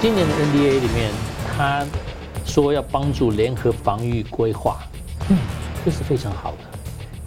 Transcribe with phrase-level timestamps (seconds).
[0.00, 1.10] 今年的 NDA 里面，
[1.56, 1.84] 他
[2.46, 4.78] 说要帮助联合防御规划，
[5.28, 5.36] 嗯，
[5.84, 6.58] 这是非常好的，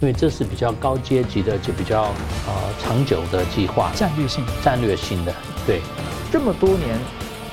[0.00, 2.04] 因为这是比较高阶级的，就比较
[2.46, 5.34] 呃长久的计划，战略性、战略性的。
[5.66, 5.82] 对，
[6.32, 6.98] 这么多年，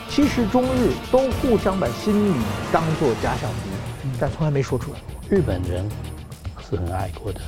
[0.09, 2.33] 其实中日都互相把心理
[2.71, 4.99] 当做假想敌，但从来没说出来。
[5.29, 5.85] 日本人。
[6.71, 7.39] 是很爱国的。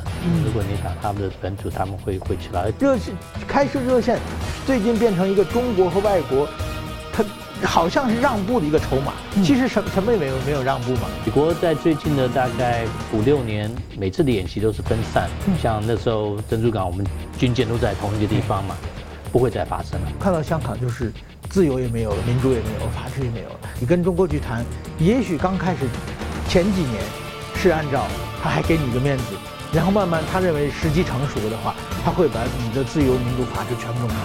[0.43, 2.73] 如果你打他们的本土，他们会会起来。
[2.79, 3.13] 热线
[3.47, 4.17] 开设热线，
[4.65, 6.70] 最近变成一个中国和外国，他
[7.63, 9.13] 好像是让步的一个筹码。
[9.43, 11.01] 其实什什么也没有没有让步嘛。
[11.25, 15.29] 美国在最近的大概五六年，每次的演习都是分散。
[15.61, 17.05] 像那时候珍珠港，我们
[17.37, 18.75] 军舰都在同一个地方嘛，
[19.31, 20.07] 不会再发生了。
[20.19, 21.11] 看到香港就是
[21.49, 23.59] 自由也没有了，民主也没有了，法治也没有了。
[23.79, 24.65] 你跟中国去谈，
[24.99, 25.79] 也许刚开始
[26.47, 27.01] 前几年
[27.55, 28.05] 是按照。
[28.43, 29.25] 他还给你一个面子，
[29.71, 34.15] 然后慢慢他认为时机成熟的话，他会把你的自由、民主、法治全部弄好。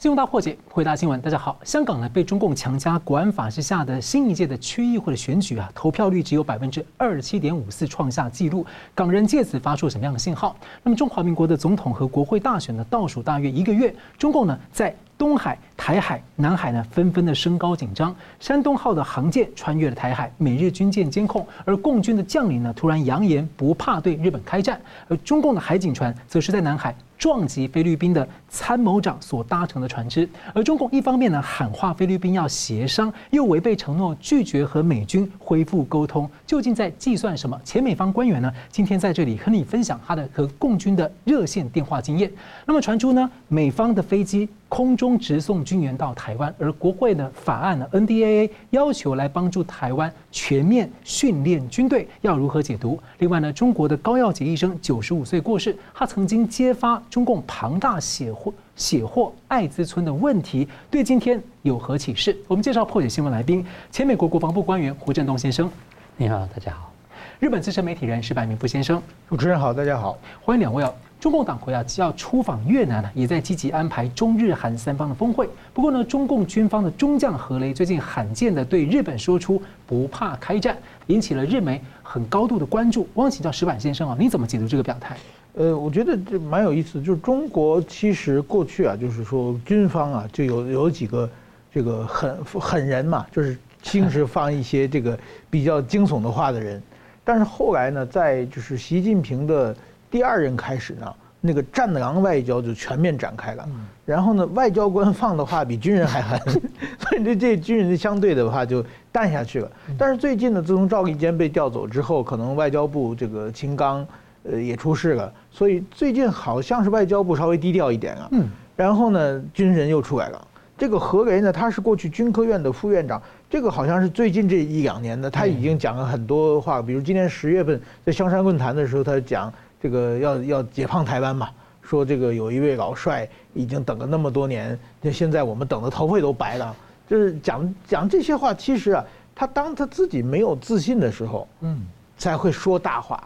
[0.00, 1.20] 金融大破解，回答新闻。
[1.20, 8.64] 大家好，香港呢被中共强加国安法之下的新一届的区议会的选举啊，投票率只有百分之二十七点五四，创下纪录。
[8.94, 10.56] 港人借此发出什么样的信号？
[10.82, 14.96] 那么中华民国的总统和国会大选呢，倒数大约一个月，中共呢在。
[15.18, 18.16] 东海、台海、南海呢，纷纷的升高紧张。
[18.38, 24.80] 山东号的航舰穿越了台海，美日军舰监控，而共军的将领呢，突然扬言不怕对日本开战。
[25.08, 30.26] 而中共的海警船则是在南海撞击菲律宾的参谋长所搭乘的船只。
[30.54, 37.60] 而中共一方面呢喊话菲律宾要协商，又违背承诺拒绝和美军恢复沟通，究竟在计算什么？
[37.62, 42.32] 前美方官员呢，今天在这里和你分享他的和共军的热线电话经验。
[42.64, 44.48] 那么传出呢，美方的飞机。
[44.70, 52.96] 空中直送军援到台湾，而国会呢法案呢，NDAA 要求来帮助台湾全面训练军队，要如何解读？
[53.18, 62.36] 另外呢，中国的高耀洁医生九十五岁过世，他曾经揭发中共庞大血祸血祸艾滋村的问题，对今天有何启示？
[62.46, 65.68] 我们介绍破解新闻来宾，前美国国防部官员胡振东先生，
[66.16, 66.92] 你好，大家好；
[67.40, 70.94] 日本资深媒体人矢板明夫先生，主持人好，大家好，欢迎两位哦。
[71.20, 75.46] 中共党魁啊，要出访越南呢，也在积极安排中日韩三方的峰会。
[75.74, 83.06] 不过呢，中共军方的中将何雷最近罕见的对日本说出不怕开战，引起了日媒很高度的关注。
[83.14, 85.14] 汪请教石板先生啊，你怎么解读这个表态？
[85.56, 91.28] 呃，我觉得这蛮有意思，就是中国其实过去啊，就是说军方啊，就有有几个
[91.70, 95.18] 这个狠狠人嘛，就是经常放一些这个
[95.50, 96.82] 比较惊悚的话的人。
[97.22, 99.76] 但是后来呢，在就是习近平的。
[100.10, 103.68] 第二任开始呢，那个战狼外交就全面展开了。
[104.04, 106.40] 然后呢，外交官放的话比军人还狠，
[106.98, 109.70] 所以这这军人相对的话就淡下去了。
[109.96, 114.04] 但是最近呢，自从赵立坚被调走之后，可能外交部这个秦刚
[114.42, 118.28] 呃也出事了，所以最近好像是外交部稍微低调一点啊。
[118.74, 120.48] 然后呢，军人又出来了。
[120.76, 129.52] 这个何雷呢，他是过去军科院的副院长，这个好像是最近这一两年的，他已经讲了很多话，比如今年十月份在香山论坛的时候，他讲。
[129.80, 131.48] 这个要要解放台湾嘛？
[131.82, 136.76] 说这个有一位老帅已经等了那么多年，那现在我们等的头发都白了。
[137.08, 139.04] 就是讲讲这些话，其实啊，
[139.34, 141.84] 他当他自己没有自信的时候，嗯，
[142.16, 143.20] 才会说大话。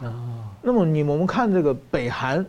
[0.63, 2.47] 那么你我们看这个北韩，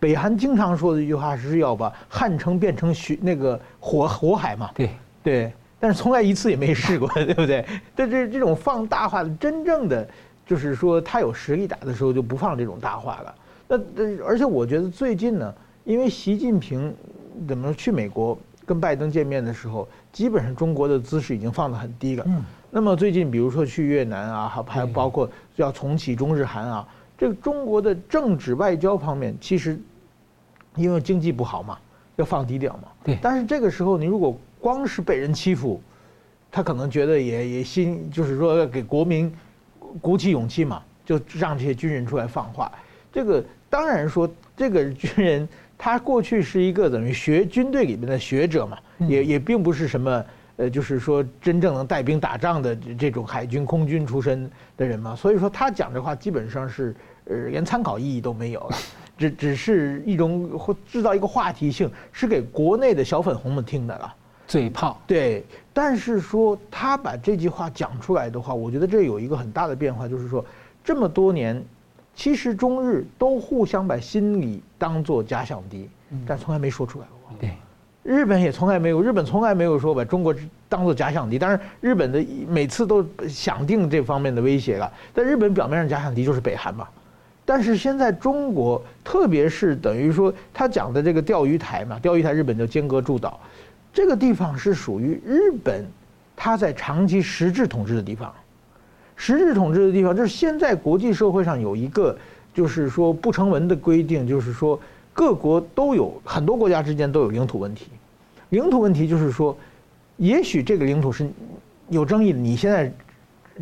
[0.00, 4.70] 北韩经常说的一句话是要把汉城变成雪那个火火海嘛？
[4.74, 4.90] 对
[5.22, 7.64] 对，但是从来一次也没试过， 对不对？
[7.94, 10.08] 但这这种放大话的真正的。
[10.46, 13.34] 就是说，他有实力打的时候就不放这种大话了。
[13.66, 16.94] 那那而且我觉得最近呢，因为习近平
[17.48, 22.26] 怎么去美国跟拜登见面的时候，基本上中国的姿势已经放得很低了。
[22.70, 29.80] 那么最近比如说去越南啊，还还包括要重启中日韩啊，这个中国的政治外交方面其实
[30.76, 31.78] 因为经济不好嘛，
[32.16, 32.88] 要放低调嘛。
[33.02, 33.18] 对。
[33.22, 35.80] 但是这个时候你如果光是被人欺负，
[36.50, 39.34] 他可能觉得也也心就是说要给国民。
[40.00, 42.70] 鼓起勇气嘛，就让这些军人出来放话。
[43.12, 48.78] 这个当然说，这个 军人他过去是一个等于学军队里面的学者嘛，
[49.08, 50.24] 也也并不是什么
[50.56, 55.14] 呃，就是说真正能带兵打仗的这种海军空军出身的人嘛。
[55.14, 56.94] 所以说他讲这话基本上是
[57.24, 58.76] 呃连参考意义都没有了，
[59.18, 64.14] 只只是一种或制造一个话题性，是给国内的小粉红们听的了。
[64.46, 65.42] 嘴炮对，
[65.72, 70.44] 但是说他把这句话讲出来的话，我觉得这有一个很大的变化，就是说
[70.84, 71.62] 这么多年，
[72.14, 75.88] 其实中日都互相把心理当做假想敌，
[76.26, 77.36] 但从来没说出来过。
[77.40, 77.50] 对，
[78.02, 80.34] 日本也从来没有，日本从来没有说把中国
[80.68, 84.92] 当做假想敌，当然日本的每次都想定这方面的威胁了。
[85.14, 86.86] 但日本表面上假想敌就是北韩嘛，
[87.46, 93.40] 但是现在中国，特别是等于说他讲的这个钓鱼台嘛，钓鱼台日本叫尖阁诸岛。
[93.94, 95.86] 这个地方是属于日本，
[96.34, 98.30] 它在长期实质统治的地方。
[99.14, 102.18] 实质统治的地方，就是现在国际社会上有一个，
[102.52, 104.78] 就是说不成文的规定，就是说
[105.12, 107.86] 各国都有很多国家之间都有领土问题。
[108.48, 109.56] 领土问题就是说，
[110.16, 111.30] 也许这个领土是
[111.88, 112.92] 有争议的，你现在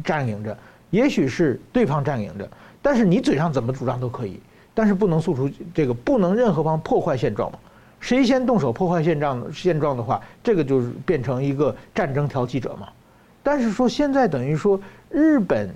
[0.02, 0.56] 占领着，
[0.88, 2.50] 也许是对方占领着，
[2.80, 4.40] 但是你嘴上怎么主张都可以，
[4.72, 7.58] 但是不能诉诸这个，不能任何方破坏现状嘛。
[8.02, 12.88] 谁先动手破坏现状现状的话，这个就是变成一个战争挑起者嘛。
[13.44, 14.78] 但是说现在等于说
[15.08, 15.70] 日本，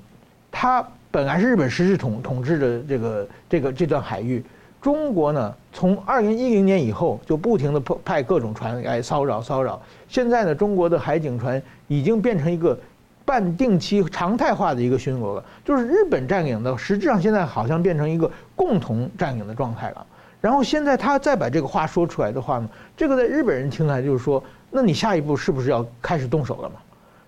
[0.51, 4.45] 它本来是日本实质统统治的这个这个这段海域，
[4.83, 12.77] 中国呢从二零一零年以后就不停的派各种船来骚扰骚扰，现在呢中国的海警船已经变成一个
[13.25, 20.07] 半定期常态化的一个巡逻了，就是日本占领的，实质上现在好像变成一个共同占领的状态了。
[20.41, 26.77] 然后现在他再把这个话说出来的话呢，这个在日本人听来就是说，那你下一步是不是要开始动手了嘛？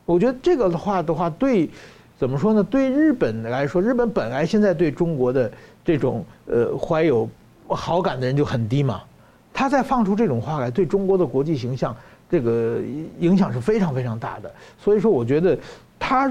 [0.04, 1.68] 我觉得这个的话的话，对，
[2.18, 2.62] 怎么说呢？
[2.62, 5.50] 对日本来说，日本本来现在对中国的
[5.84, 7.28] 这种呃怀有
[7.66, 9.02] 好感的人就很低嘛，
[9.52, 11.94] 他再放出这种话来，对中国的国际形象
[12.30, 12.78] 这个
[13.18, 14.50] 影响是非常非常大的。
[14.78, 15.58] 所以说，我觉得
[15.98, 16.30] 他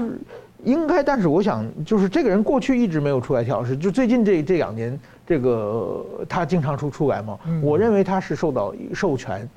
[0.64, 4.98] 应该，但是我想，就是这个人过去一直没有出来挑事，就最近这这两年，
[5.28, 9.48] 这个他经常出出来嘛，我认为他是受到授权。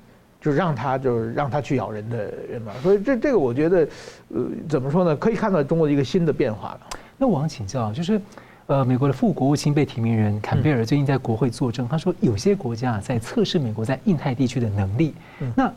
[0.43, 2.17] 就让他就是让他去咬人的
[2.49, 3.87] 人嘛，所以这这个我觉得，
[4.29, 5.15] 呃，怎么说呢？
[5.15, 6.79] 可以看到中国的一个新的变化了。
[7.15, 8.19] 那我想请教，就是，
[8.65, 15.13] 呃，美国的副国务卿被提名人坎贝尔最近在国会作证，他说有些国家在测试美国在印太地区的能力。
[15.55, 15.71] 那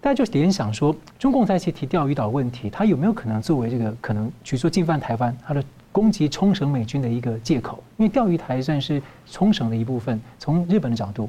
[0.00, 7.82] 大家就联想说，中共在一起提钓鱼岛问题，他有没有可能作为这个可能，比如说进犯台湾，他的攻击冲绳美军的一个借口？
[7.96, 11.28] 因为钓鱼台算是冲绳的一部分，从日本的角度。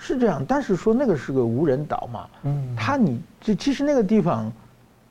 [0.00, 4.48] 是这样，但是说那个是个无人岛嘛，嗯，他你这其实那个地方，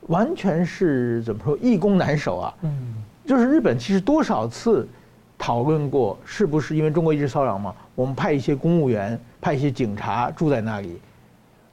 [0.06, 2.94] 完全是怎么说易攻难守啊，嗯，
[3.26, 4.88] 就是日本其实多少次
[5.36, 10.98] 讨论过，是不是因为中国一直骚扰嘛，我们派一些公务员，派一些警察住在那里，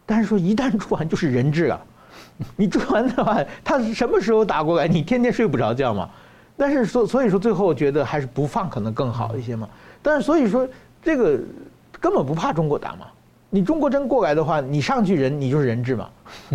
[0.06, 1.80] 但是说一旦住完就是人质啊，
[2.58, 6.10] 你住完的话，他什么时候打过来，你天天睡不着觉嘛，
[6.58, 9.68] 但是所所以说最后觉得还是不放可能更好一些嘛，
[10.02, 10.68] 但是所以说
[11.02, 11.40] 这个。
[11.98, 13.08] 根本不怕中国打嘛，
[13.50, 16.08] 你中国真过来的话，你上去人你就是人质嘛，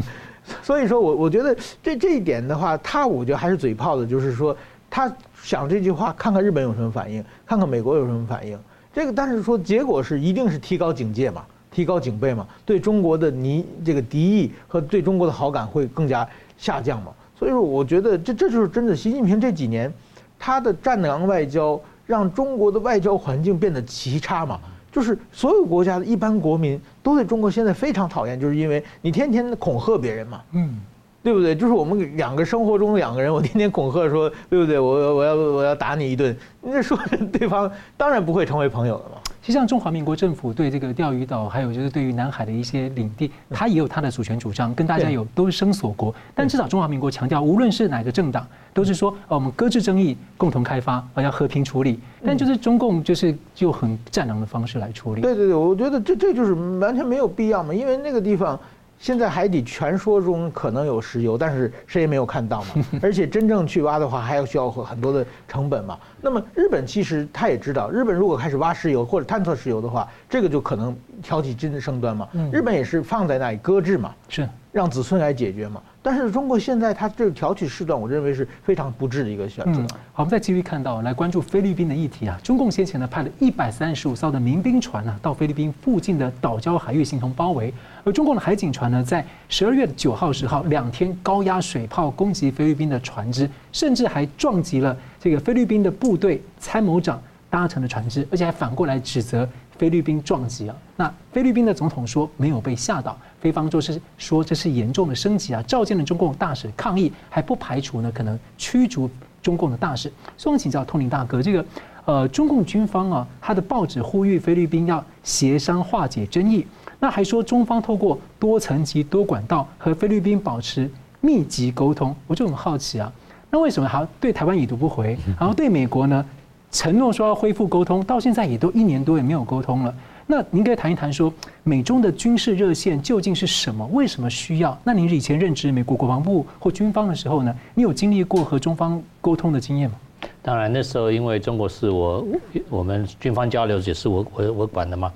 [0.63, 4.57] 所以说我我觉得这这一点的话，他我觉得还是嘴炮的，就是说
[4.89, 5.13] 他
[5.43, 8.57] 想这句话，看看日本有什么反应，看看美国有什么反应，
[8.93, 17.11] 这个但是说结果是一定是提高警戒嘛，提高警备嘛，对中国的你这个敌意和对中国的好感会更加下降嘛，
[17.41, 19.91] 所以说我觉得这这就是真的，习近平这几年
[20.39, 24.61] 他的战狼外交让中国的外交环境变得极差嘛。
[24.93, 30.79] 就是所有国家的一般国民都对中国现在非常讨厌，就是因为你天天恐吓别人嘛，嗯，
[31.23, 31.55] 对不对？
[31.55, 34.81] 就是我们两个生活中的两个人，我天天恐吓说，对不对？
[34.81, 36.99] 我我要我要打你一顿，那说
[37.33, 39.20] 对方当然不会成为朋友了嘛。
[39.43, 46.15] 其实像中华民国政府对这个钓鱼岛，还有就是对于南海的一些领地，它也有它的主权主张，跟大家有都是声索国。
[46.35, 51.99] 但至少中华民国强调，无论是哪个政党，都是说，呃，我们搁置争议，共同开发，而要和平处理。
[52.25, 55.23] 但就是中共就是就很战狼的方式来处理。
[55.23, 58.59] 对对对，我觉得这这就是完全没有必要嘛，因为那个地方。
[59.01, 62.69] 现在海底传说中可能有石油，但是谁也没有看到嘛。
[63.03, 65.99] 而且真正去挖的话，还要需要很多的成本嘛。
[66.21, 72.29] 那么日本其实他也知道，日本如果开始挖石油或者探测石油的话，这个就可能挑起真的争端嘛。
[72.53, 75.81] 日本也是放在那里搁置嘛，是让子孙来解决嘛。
[76.03, 79.83] 但是中国现在它这个挑起事端，我认为是非常不智的一个选择。
[80.13, 82.39] 好，我们再继续看到来关注菲律宾的议题啊。
[82.43, 99.49] 中共先前呢派了一百三十五艘的民兵船呢到菲律宾附近的岛礁海域形同包围，而中共的海警船呢在十二月九号、十号两天高压水炮攻击菲律宾的船只，甚至还撞击了这个菲律宾的部队参谋长搭乘的船只，而且还反过来指责。
[99.79, 109.09] 菲律宾撞击啊，那菲律宾的总统说没有被吓到，菲方就是说这是严重的升级啊，召见了中共大使抗议，还不排除呢可能驱逐
[109.43, 110.13] 中共的大使。
[110.37, 111.65] 所以我请教通灵大哥，这个
[112.05, 116.67] 呃中共军方啊，他的报纸呼吁菲律宾要协商化解争议，
[116.99, 123.11] 那还说中方透过多层级多管道和菲律宾保持密集沟通，我就很好奇啊，
[123.51, 126.25] 那为什么还要对台湾已读不回，然后对美国呢？
[126.73, 129.93] 承诺说要恢复沟通，到现在也都一年多也没有沟通了。
[130.31, 131.35] 那您可以谈一谈说，
[131.65, 133.85] 美中的军事热线究竟是什么？
[133.89, 134.79] 为什么需要？
[134.85, 137.53] 那您以前任职美国国防部或军方的时候呢？
[137.75, 139.97] 你有经历过和中方沟通的经验吗？
[140.41, 142.25] 当然，那时候因为中国是我
[142.69, 145.13] 我们军方交流也是我我我管的嘛。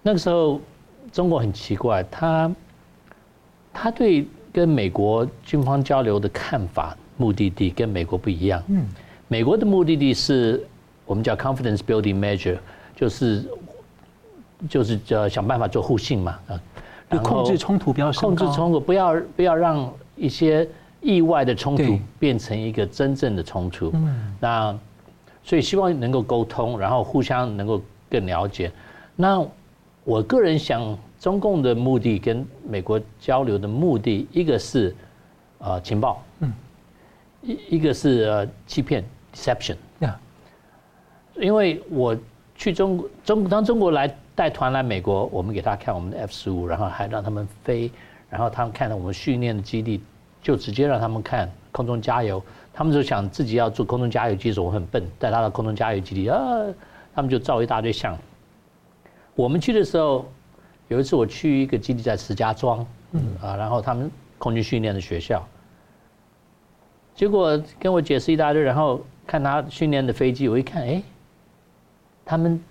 [0.00, 0.58] 那个时候
[1.12, 2.50] 中国很奇怪，他
[3.74, 8.62] 他对跟美国军方交流的看法、目的地跟美国不一样。
[8.68, 8.86] 嗯，
[9.28, 10.66] 美国的目的地是
[11.04, 12.56] 我们叫 confidence building measure，
[12.96, 13.44] 就是
[14.68, 16.60] 就是叫想办法做互信嘛，啊，
[17.10, 20.68] 就控制冲突不要控制冲突，不要不要让一些
[21.00, 23.90] 意外的冲突变成一个真正的冲突。
[23.94, 24.78] 嗯，那
[25.42, 27.80] 所以希望能够沟通，然后互相能够
[28.10, 28.70] 更了解。
[29.16, 29.44] 那
[30.04, 30.96] 我个人想。
[31.20, 34.94] 中共的目的跟美国交流的目的，一个是
[35.56, 36.52] 呃情报，嗯，
[37.40, 39.02] 一一个是呃欺骗
[39.34, 40.20] deception，呀，
[41.36, 42.14] 因为我
[42.54, 47.90] 去中国中当中国来带团来美国，我们给他看我们的 F 十五，然后还让他们飞，
[48.28, 50.02] 然后他们看到我们训练的基地，
[50.42, 56.38] 就直接让他们看空中加油，他们就想自己要做空中加油机的时候，我很笨，带他到空中加油基地啊，
[57.14, 58.16] 他们就照一大堆相。
[59.34, 60.24] 我们去的时候。
[60.88, 65.42] 有一次我去一个基地在石家庄，嗯啊，然后他们空军训练的学校，
[67.14, 71.02] 结果跟我解释一大堆，然后看他训练的飞机，我一看，哎，
[72.22, 72.62] 他们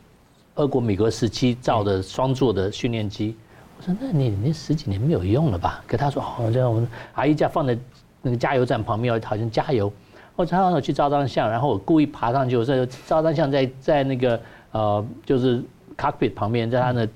[0.55, 3.35] 俄国米格十七造的双座的训练机，
[3.77, 5.83] 我说那你那十几年没有用了吧？
[5.87, 7.77] 可他说哦，这样我们啊一家放在
[8.21, 9.91] 那个加油站旁边，好像加油，
[10.35, 14.39] 我常常去照张相，然后我故意爬上去，我说照张相在在那个
[14.71, 15.63] 呃就是
[15.97, 17.07] cockpit 旁边，在他那。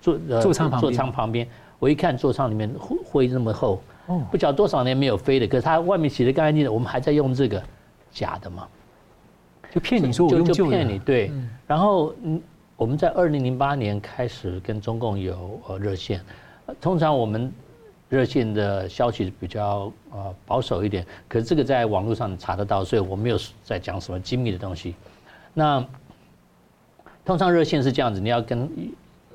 [0.00, 1.46] 座呃座舱旁座舱旁边，
[1.78, 3.82] 我一看座舱里面灰灰那么厚，
[4.30, 7.62] 不晓得多少年没有飞的，可是它外面洗得干干净净的，我们还在用这个，
[8.10, 8.66] 假的嘛？
[9.70, 11.30] 就骗你说我用旧的，就骗你对。
[11.66, 12.40] 然后嗯，
[12.76, 16.20] 我们在二零零八年开始跟中共有呃热线，
[16.80, 17.52] 通常我们
[18.08, 24.94] 热线的消息比较呃保守一点，可是这个在网络上查得到，所以我没有在讲什么机密的东西。
[25.52, 25.84] 那
[27.24, 28.68] 通常热线是这样子，你要跟。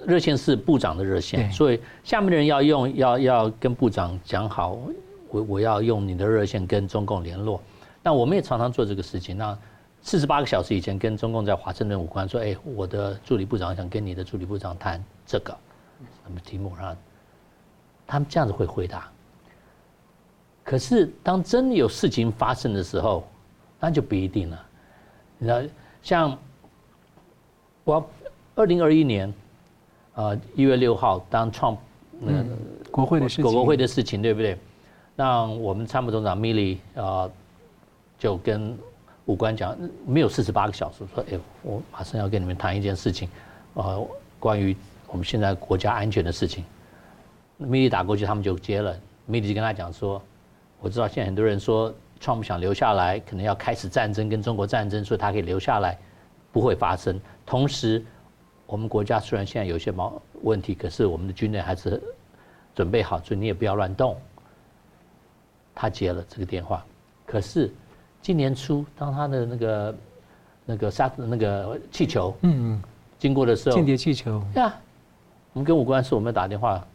[0.08, 4.80] 热线是部长的热线，所以下面的人要用要要跟部长讲好，
[5.28, 7.62] 我我要用你的热线跟中共联络。
[8.02, 9.38] 那我们也常常做这个事情。
[9.38, 9.58] 那
[10.02, 15.56] 四十八个小时以前跟中共在华盛顿武官说，哎，我的助理部长想跟你的助理部长谈这个
[16.24, 16.96] 什么题目，然后
[18.08, 19.10] 他们这样子会回答。
[20.64, 23.28] 可是当真有事情发生的时候，
[23.80, 24.66] 那就不一定了。
[25.38, 25.62] 你知道，
[26.02, 26.38] 像
[27.84, 28.10] 我
[28.56, 29.34] 二零二一年。
[30.16, 31.78] 呃，一月六号，当 Trump
[32.20, 32.44] 那个
[32.92, 34.58] 国会的事情，国会的事情，对不对？
[35.16, 37.30] 那我们参谋总长米利啊，
[38.18, 38.78] 就跟
[39.30, 43.30] 武官讲，没有四十八个小时，说，哎，我马上要跟你们谈一件事情，
[43.76, 44.08] 呃，
[44.40, 46.66] 关于我们现在国家安全的事情。
[47.58, 49.00] 米利打过去，他们就接了。
[49.28, 50.20] 米利就跟他讲说，
[50.80, 55.96] 我知道现在很多人说 Trump 想留下来，可能要开始战争，跟中国战争，所以他可以留下来，
[56.52, 57.22] 不会发生。
[57.46, 58.04] 同时，
[58.66, 62.02] 我们国家虽然现在有些毛问题，可是我们的军队还是
[62.74, 64.18] 准备好，所以你也不要乱动。
[65.76, 66.84] 他接了这个电话，
[67.28, 67.72] 可是
[68.22, 69.96] 今年初，当他的那个
[70.66, 72.84] 那个沙那个气球嗯嗯
[73.18, 74.74] 经过的时候，间谍气球呀，
[75.54, 76.86] 我们跟武官说我们打电话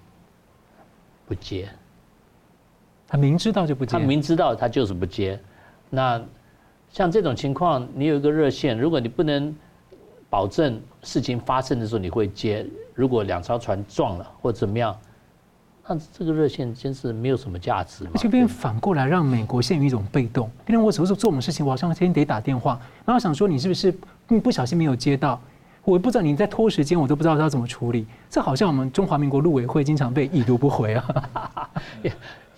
[1.26, 1.68] 不接，
[3.06, 5.40] 他明知道就不接，他明知道他就是不接。
[5.90, 6.22] 那
[6.90, 9.54] 像这种情况，你有一个热线，如果你不能。
[10.30, 14.98] 保证事情发生的时候你会接，如果两艘船撞了或怎么样，
[15.86, 18.12] 那这个热线真是没有什么价值嘛。
[18.14, 23.94] 这边反过来让美国陷于一种被动，因为我有时候做什么事情，我好像天天得打电话，然后想说你是不是
[24.28, 25.40] 你不小心没有接到，
[25.84, 28.06] 我不知道你在拖时间，我都不知道要怎么处理。
[28.30, 31.70] 这好像我们中华民国陆委会经常被已读不回啊，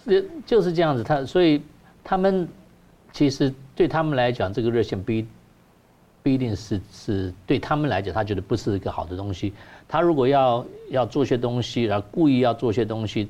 [0.07, 1.03] 也就是这样子。
[1.03, 1.61] 他所以
[2.05, 2.49] 他们
[3.13, 5.13] 其实对他们来讲，这个热线不。
[6.23, 9.55] 不一定是是对他们来讲，他觉得不是一个好的东西。
[9.89, 13.29] 他如果要要做些东西，然后故意要做些东西，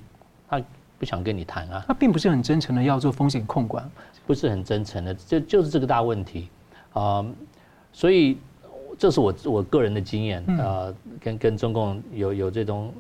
[0.49, 0.63] 他
[0.99, 1.85] 不想跟你谈啊。
[1.87, 3.89] 他并不是很真诚的要做风险控管，
[4.27, 6.49] 不是很真诚的，就就是这个大问题
[6.93, 7.25] 啊。
[7.93, 8.39] 所以
[8.99, 12.93] 这是我我个人的经验啊，跟跟中共有有这种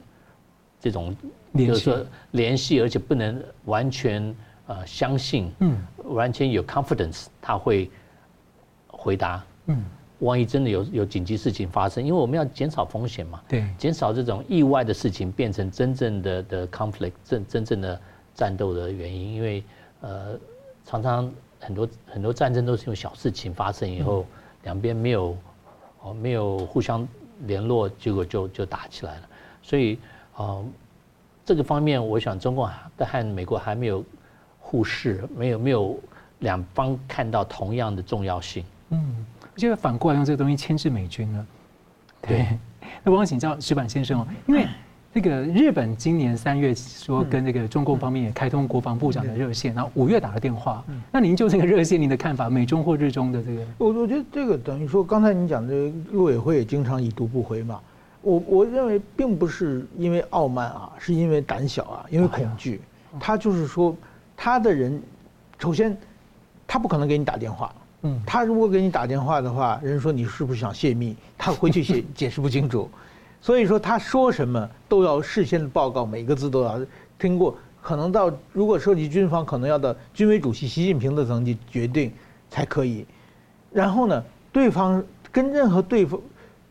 [0.80, 1.16] 这种
[1.54, 4.34] 就是说联系，而且不能完全
[4.66, 7.90] 呃相信，嗯，完全有 confidence，他会
[8.86, 9.42] 回答。
[9.66, 9.82] 嗯，
[10.20, 18.00] 万一真的有有紧急事情发生，因为我们要减少风险嘛，对，减少这种意外的事情变成真正的的 conflict，真真正的
[18.34, 19.34] 战斗的原因。
[19.34, 19.62] 因为
[20.00, 20.38] 呃，
[20.86, 21.30] 常常
[21.60, 24.24] 很多很多战争都是因为小事情发生以后，
[24.62, 25.36] 两边没有
[26.00, 27.06] 哦没有互相
[27.40, 29.28] 联络，结果就就打起来了。
[29.62, 29.98] 所以
[30.36, 30.64] 呃，
[31.44, 34.02] 这个方面，我想中共和美国还没有
[34.58, 35.98] 互视，没有没有
[36.38, 38.64] 两方看到同样的重要性。
[38.88, 39.26] 嗯。
[39.56, 41.46] 就会反过来用这个东西牵制美军了。
[42.22, 42.46] 对，
[43.02, 44.66] 那我想请教石板先生哦，因为
[45.12, 50.84] 那个日本今年三月说跟那个中共方面也开通国防部长的热线，然后五月打了电话。
[51.10, 53.62] 那您就这个热线，您的看法，美中或日中的这个？
[53.78, 57.80] 我我觉得这个等于说，刚才您讲的陆委会也经常已读不回嘛。
[58.20, 62.80] 我我认为并不是因为傲慢啊，是因为胆小啊，因为恐惧。
[63.18, 63.96] 他就是说，
[64.36, 65.00] 他的人，
[65.58, 65.96] 首先
[66.66, 67.72] 他不可能给你打电话。
[68.06, 71.16] 嗯，他如果给你打电话的话，人说你是不是想泄密？
[71.36, 72.88] 他回去解 解释不清楚。
[73.40, 76.80] 所以说，他说什么都要事先的报告，每个字都要
[77.18, 77.56] 听过。
[77.82, 82.12] 可能到如果涉及军方，可能要到军委主席习近平的层级决定
[82.50, 83.06] 才可以。
[83.72, 86.20] 然后呢，对方跟任何对方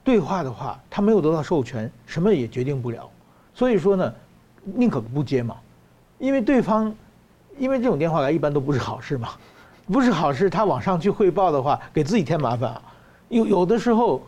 [0.04, 3.10] 对话的话，他没有得到授权，什么也决定不了。
[3.54, 4.13] 所以说呢，
[4.63, 5.56] 宁可不接嘛，
[6.20, 6.94] 因为对方，
[7.58, 9.30] 因为这种电话来一般都不是好事嘛，
[9.88, 10.50] 不是好事。
[10.50, 12.80] 他往上去汇报的话，给自己添麻烦。
[13.30, 14.22] 有有的时候。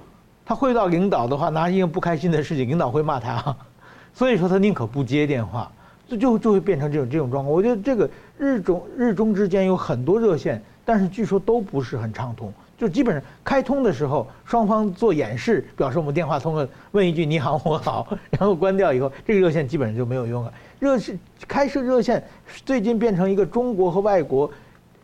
[0.50, 3.54] 他汇报领导的话，拿一个不开心的事情，领导会骂他，
[4.16, 5.70] 所以说他宁可不接电话，
[6.08, 7.54] 这就就会变成这种这种状况。
[7.54, 20.54] 我觉得这个日中日中之间有很多热线，但是据说都不是很畅通，就基本上开通的时候，双方做演示，表示我们电话通了，问一句你好我好，然后关掉以后，这个热线基本上就没有用了。
[20.80, 22.24] 热线开设热线，
[22.66, 24.50] 最近变成一个中国和外国，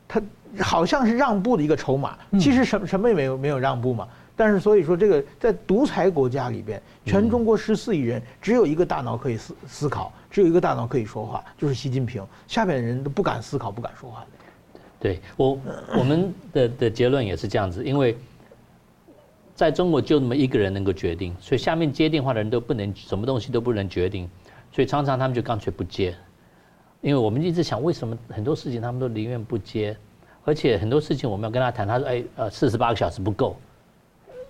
[0.08, 0.22] 他
[0.60, 4.08] 好像是让步的一个筹码，其实什么什么也没有没有让步嘛。
[4.36, 12.26] 但是，所以说这个在独裁国家里边，全中国十四亿人只有一个大脑可以思思考，只有一个大脑可以说话，就是习近平。
[12.48, 14.26] 下面的人都不敢思考，不敢说话。
[15.00, 15.60] 对我，
[15.98, 18.18] 我们的的结论也是这样子，因为
[19.54, 24.28] 在中国就那么一个人能够决定，所以下面接电话的人都不能，什么东西都不能决定，
[24.72, 26.16] 所以常常他们就干脆不接。
[27.02, 29.96] 因为我们一直想，为什么很多事情他们都宁愿不接，
[30.46, 33.56] 而且很多事情我们要跟他谈，他说：“哎，呃，四十八个小时不够。”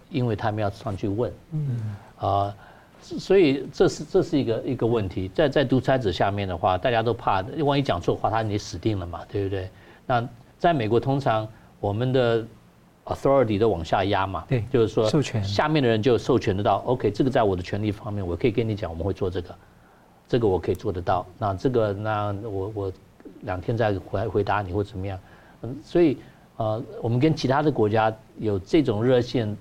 [0.10, 2.56] 因为他们要上去问，嗯，啊，
[3.02, 9.68] 所以这是这是一个一个问题，在在独裁者下面的话，大家都怕，万一讲错话，他你死定了嘛，对不对？
[10.06, 10.24] 那
[10.60, 11.48] 在美国，通常
[11.80, 12.46] 我们的
[13.06, 19.56] authority 都往下压嘛，对，就是说，授权下面的人就授权得到，OK，这个在我的权利方面，我可以跟你讲，我们会做这个，
[20.28, 21.26] 这个我可以做得到。
[21.40, 22.94] 那这个，那我我
[23.42, 25.33] 两天再回来回答你或怎么样，嗯，
[25.84, 26.18] 所以
[26.58, 29.56] 呃，我们跟其他的国家有这种热线。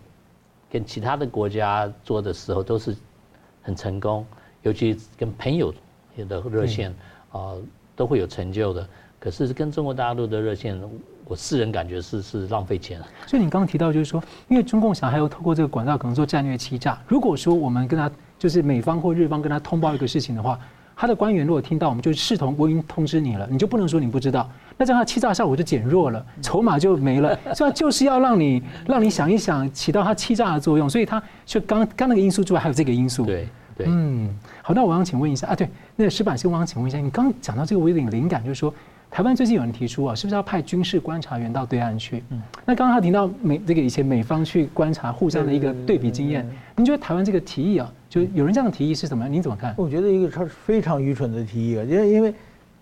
[0.73, 2.97] 跟其他的国家做的时候都是
[3.61, 4.25] 很成功，
[4.63, 5.71] 尤其跟朋友
[6.27, 6.91] 的热线
[7.31, 7.53] 啊
[7.95, 8.89] 都会有成就的。
[9.21, 10.81] 可是跟中国大陆的热线，
[11.27, 12.99] 我私人感觉是是浪费钱。
[13.27, 16.99] 所以你刚刚提到就是说，因为中共想还要透过这个管道可能做战略欺诈。
[17.07, 20.59] 如果说我们跟他就是美方或日方跟他通报一个事情的话。
[21.03, 27.37] 他的官员如果听到，我们就视同我已经通知你了，你就不能说你不知道，那这样他欺诈效果就减弱了，筹码就没了。
[27.57, 30.89] 所以他就是要让你让你想一想，起到他欺诈的作用。
[30.89, 33.27] 所以他就刚刚那个因素之外，还有这个因素。
[33.27, 38.73] 对对，嗯，好，那我想请问一下啊，对，那个矢板先生，我想请问一下，你刚讲到这个，我有点灵感，就是说。
[39.11, 42.23] 台湾最近有人提出啊，是不是要派军事观察员到对岸去？
[42.31, 49.33] 嗯，那刚刚他提到美这个以前美方去观察互相的一个对比经验，您觉得台湾这个提议啊，就有人这样的提议是怎么样？
[49.33, 49.75] 您怎么看？
[49.79, 52.35] 我觉得一个超非常愚蠢的提议啊，因为因为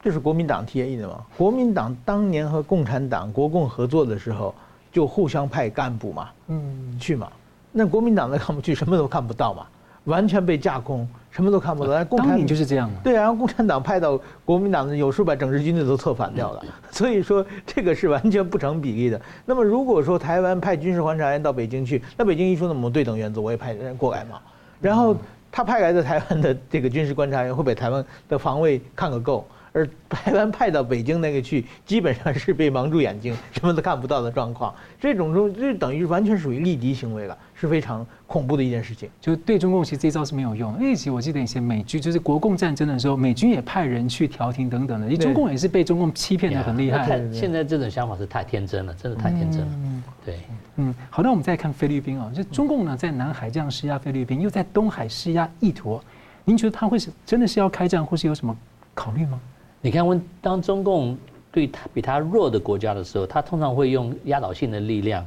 [0.02, 1.24] 这是国民党提议的嘛。
[1.38, 4.52] 国民党当年和共产党国共合作的时候，
[4.90, 7.30] 就互相派干部嘛，嗯，去嘛。
[7.70, 9.64] 那国民党的干部去，什么都看不到嘛。
[10.04, 12.04] 完全被架空，什么都看不到。
[12.06, 13.00] 共产党就是这样的。
[13.04, 16.64] 对啊，然后共产党派到国民党的有时候把整支军队都策反掉了。
[16.90, 19.20] 所以说这个是完全不成比例的。
[19.46, 24.40] 那么如果说台湾派军事观察员到北京去，那北京一说那么对等原则，我也派人过来嘛。
[24.80, 25.16] 然后
[25.52, 29.46] 他派来的台湾的这个军事观察员会被台湾的防卫看个够。
[29.72, 34.74] 而台湾派到北京那个去，基本上是被蒙住眼睛，什么都看不到的状况。
[34.98, 39.10] 这种中，这等于完全属于立敌行为了，是非常恐怖的一件事情。
[39.20, 40.74] 就对中共其实这一招是没有用。
[40.80, 47.20] 那其实我记得以前美军就是国共战争的时候，美军也派人去调停等等的，因为中共也是被中共欺骗的很厉害。
[47.30, 49.68] 现在这种想法是太天真了，真的太天真了。
[49.74, 50.38] 嗯，对，
[50.76, 56.00] 嗯，好，那我们再看菲律宾啊，就中共呢在南海这样施压菲律宾，又在东海施压意图，
[56.44, 58.56] 您觉得他会是真的是要开战，或是有什么
[58.94, 59.38] 考虑吗？
[59.82, 61.16] 你看，问当中共
[61.50, 65.26] 对他比他弱的国家的时候，他通常会用压倒性的力量，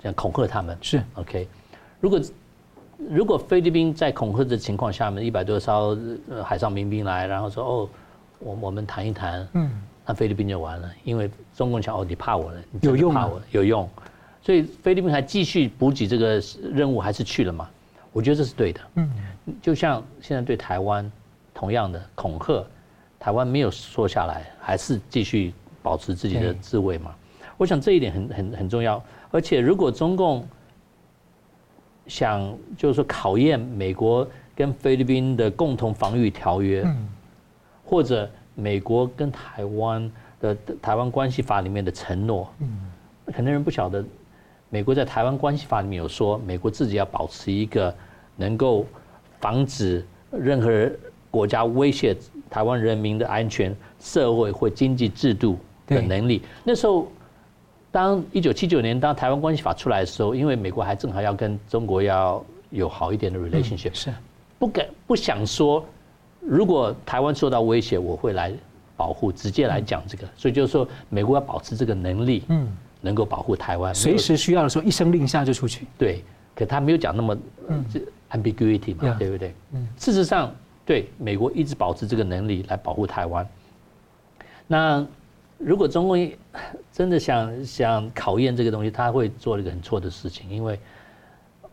[0.00, 0.76] 这样恐吓他们。
[0.80, 1.48] 是 OK。
[2.02, 2.20] 如果
[2.98, 5.96] 如果菲律宾在恐吓的情况下面，一百多艘
[6.44, 7.88] 海上民兵来，然后说哦，
[8.40, 9.70] 我我们谈一谈，嗯，
[10.04, 13.88] 那菲律宾就完了，因为中共想哦，你怕我了，你有用怕我有用，
[14.42, 16.42] 所以菲律宾还继续补给这个
[16.74, 17.70] 任务，还是去了嘛？
[18.12, 18.80] 我觉得这是对的。
[18.96, 19.10] 嗯，
[19.62, 21.10] 就像现在对台湾
[21.54, 22.66] 同样的恐吓。
[23.20, 27.14] 台湾没有缩下来，还是继续保持自己的自卫嘛？
[27.56, 29.00] 我想这一点很很很重要。
[29.30, 30.44] 而且如果中共
[32.12, 37.08] 想就是说考验美国跟菲律宾的共同防御条约，嗯，
[37.82, 42.68] 或者美国跟台湾的台湾关系法里面的承诺，嗯，
[43.32, 44.04] 很多人不晓得，
[44.68, 47.94] 美国在台湾关系法里面有说，美国自己要保持一个
[48.36, 48.84] 能够
[49.40, 50.90] 防止任何
[51.30, 52.14] 国家威胁
[52.50, 56.42] 台湾人民的安全、社会或经济制度的能力。
[56.62, 57.10] 那时候。
[57.92, 64.12] 当一九七九年当台湾关系法出来的时候，因为美国还正好要跟中国要有好一点的 relationship，是。
[64.58, 65.84] 不敢不想说，
[66.40, 68.50] 如果台湾受到威胁，我会来
[68.96, 72.66] 保护，直接来讲这个，所以就是说美国要保持这个能力，嗯，
[73.02, 75.86] 能够保护台湾，随时需要的时候一声令下就出去。
[75.98, 76.24] 对，
[76.54, 77.36] 可他没有讲那么
[77.92, 78.00] 这
[78.30, 79.54] ambiguity 嘛，对不对？
[79.72, 80.50] 嗯，事实上，
[80.86, 83.46] 对美国一直保持这个能力来保护台湾，
[84.66, 85.06] 那。
[85.64, 86.30] 如果中共
[86.92, 90.78] 真的想想考验这个东西，他会做一个很错的事情，因为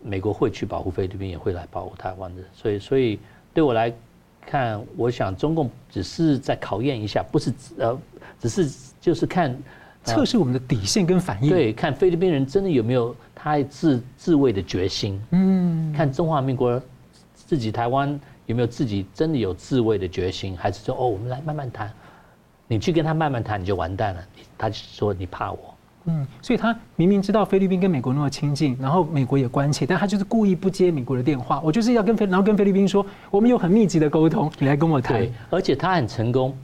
[0.02, 2.42] 美国会去保护菲律宾，也会来保护台湾的。
[2.54, 3.20] 所以，所以
[3.54, 3.92] 对我来
[4.46, 7.98] 看，我想中共只是在考验一下，不是呃，
[8.40, 8.70] 只是
[9.02, 9.58] 就是看
[10.04, 11.50] 测试我们的底线跟反应。
[11.50, 15.20] 对，看菲律宾人真的有没有他自自卫的决心。
[15.32, 16.82] 嗯，看中华民国
[17.34, 21.92] 自己台湾有没有自己真的有自卫的决心，还是说哦，我们来慢慢谈。
[22.72, 24.22] 你去跟他慢慢谈，你就完蛋了。
[24.56, 31.60] 他说你怕我，嗯，所以他明明知道菲律宾跟美国那么亲近，然后美国也关切，但他就是故意不接美国的电话。
[31.62, 35.18] 我就是要跟菲，然后跟菲律宾说，我们有很密集的沟通，你来跟我谈。
[35.18, 36.56] 对，而且他很成功。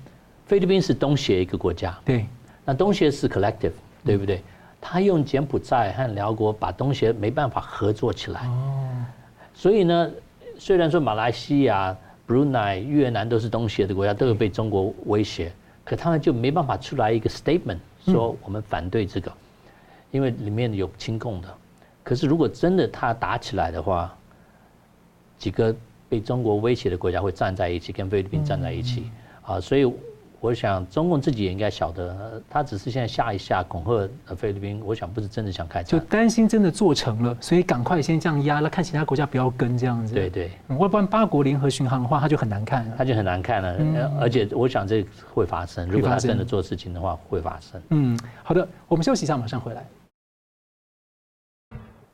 [0.45, 2.27] 菲律宾是东协一个国家，对，
[2.63, 3.71] 那东协是 collective，
[4.05, 4.43] 对不对？
[4.79, 8.41] 他用柬埔寨和寮国把东协没办法合作起来。
[8.41, 9.03] 哦，
[9.55, 10.11] 所以呢，
[10.59, 15.51] 虽然说马来西亚、Brunei、越南都是东协的国家，都有被中国威胁。
[15.85, 19.31] 可他们就没办法出来一个 statement 说我们反对这个，
[20.11, 21.47] 因为里面有亲共的。
[22.03, 24.13] 可是如果真的他打起来的话，
[25.37, 25.73] 几个
[26.09, 29.09] 被中国威胁的国家会站在一起，跟菲律宾站在一起
[29.41, 29.89] 啊，所以。
[30.39, 34.81] 我想中共自己也应该晓得，他只是现在吓一吓，恐吓菲律宾。
[34.85, 40.13] 我想不是真的想开战，就担心真的做成了，所以赶快先这样压了，看其他国家不要跟这样子。
[40.13, 42.95] 对对，要不然八国联合巡航的话，他就很难看了。
[42.97, 47.81] 他就很难看了，嗯、而且我想这会发生，如果他真的做事情的话，会发生。
[47.89, 49.85] 嗯，好的，我们休息一下，马上回来。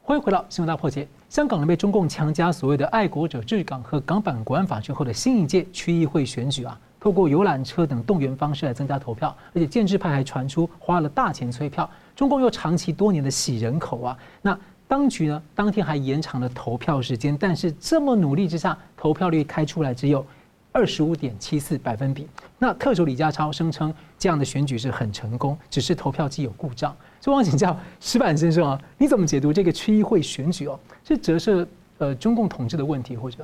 [0.03, 1.07] 欢迎回到新闻大破解。
[1.29, 6.77] 香港人被中共强加所谓的爱国者治港和港版国安法之后的新一届区议会选举啊。
[7.01, 11.89] 透过游览车等动员方式来增加投票，而且建制派还传出花了大钱催票。
[12.15, 14.55] 中共又长期多年的洗人口啊，那
[14.87, 20.23] 当局呢当天还延长了投票时间，但是这么努力之下，投票率开出来只有
[20.71, 22.27] 二十五点七四百分比。
[22.59, 26.95] 那特首李家超声称这样的选举是很成功，只是投票机有故障。
[27.19, 30.79] 所以我想请教石板先生啊，你怎么解读这个区议会选举哦？
[31.03, 33.43] 是折射呃中共统治的问题，或者？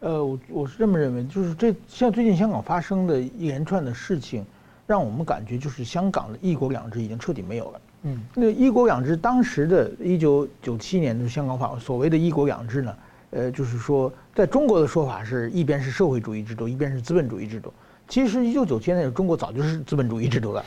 [0.00, 4.44] 呃，我我是这么认为，就是这像最近香港发生的一连串的事情，
[4.86, 7.80] 让我们感觉就是香港的一国两制已经彻底没有了。
[8.02, 12.96] 嗯，那一国两制当时的一九九七年的香港法所谓的一国两制呢，
[13.30, 17.72] 呃，就是说在中国的说法是一边是社会主义制度，一边是资本主义制度。
[18.06, 20.62] 其实一九九七年的中国早就是资本主义制度了，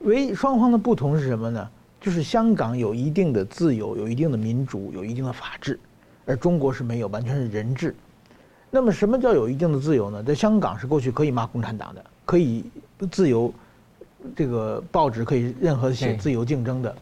[0.00, 1.66] 唯双方的不同是什么呢？
[1.98, 5.80] 就是香港有一定的自由，有一定的民主，有一定的法治，
[6.26, 7.94] 而中国是没有，完全是人治。
[8.76, 10.22] 那么什么叫有一定的自由呢？
[10.22, 12.62] 在香港是过去可以骂共产党的，可以
[13.10, 13.50] 自由，
[14.36, 16.94] 这个报纸可以任何写自由竞争的。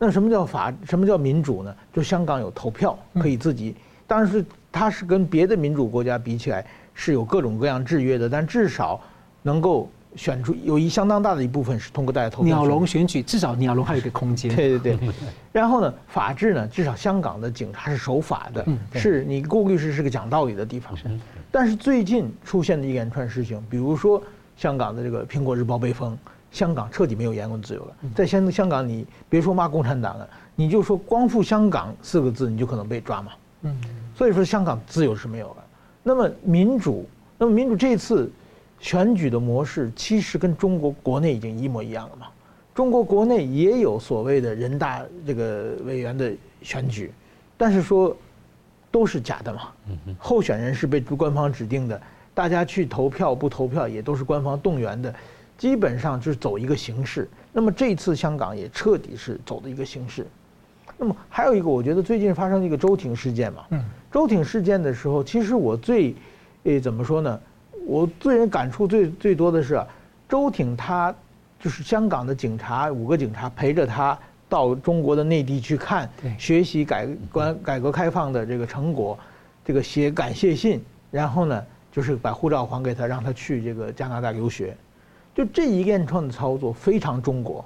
[0.00, 0.74] 那什么叫法？
[0.84, 1.72] 什么叫民主呢？
[1.92, 3.76] 就香港有投票，可以自己。
[4.04, 9.00] 当然是它是跟别的民主国家比起来是有各种各样制约的，但至少
[9.42, 9.88] 能够。
[10.14, 12.56] 选出有一相当大的一部分是通过大家投票。
[12.56, 14.54] 鸟笼选举至少鸟笼还有一个空间。
[14.54, 15.10] 对对对。
[15.52, 20.96] 然后呢，法治呢，至少香港的警察是守法的，是你顾律师是个讲道理的地方。
[21.50, 24.22] 但是最近出现的一连串事情，比如说
[24.56, 26.16] 香港的这个《苹果日报》被封，
[26.50, 27.96] 香港彻底没有言论自由了。
[28.14, 33.32] 在香香港，你别说骂共产党了，你就说光复香港四个字，你就可能被抓嘛。
[33.62, 33.80] 嗯。
[34.14, 35.56] 所以说香港自由是没有了。
[36.02, 37.06] 那么民主，
[37.38, 38.30] 那么民主这次。
[38.82, 42.26] 选举的模式其实跟中国国内已经一模一样了嘛？
[42.74, 47.12] 中国国内也有所谓的人大这个委员的选举，
[47.56, 48.14] 但是说
[48.90, 49.68] 都是假的嘛。
[50.18, 52.02] 候选人是被官方指定的，
[52.34, 55.14] 大家去投票不投票也都是官方动员的，
[55.56, 57.30] 基本上就是走一个形式。
[57.52, 60.26] 那么这次香港也彻底是走的一个形式。
[60.98, 63.64] 那么还有一个，我觉得最近发生一个周庭事件嘛。
[64.10, 66.16] 周庭事件的时候，其实我最
[66.64, 67.40] 诶怎么说呢？
[67.86, 69.86] 我最人感触最最多的是啊，
[70.28, 71.14] 周挺他
[71.60, 74.18] 就是香港的警察，五个警察陪着他
[74.48, 79.18] 到中国的内地去看，学习改革改革开放的这个成果，
[79.64, 84.76] 这个写感谢信，然后呢，就是把护照还给他，让他去这个加拿大留学。
[85.34, 87.64] 就这一连串的操作非常中国，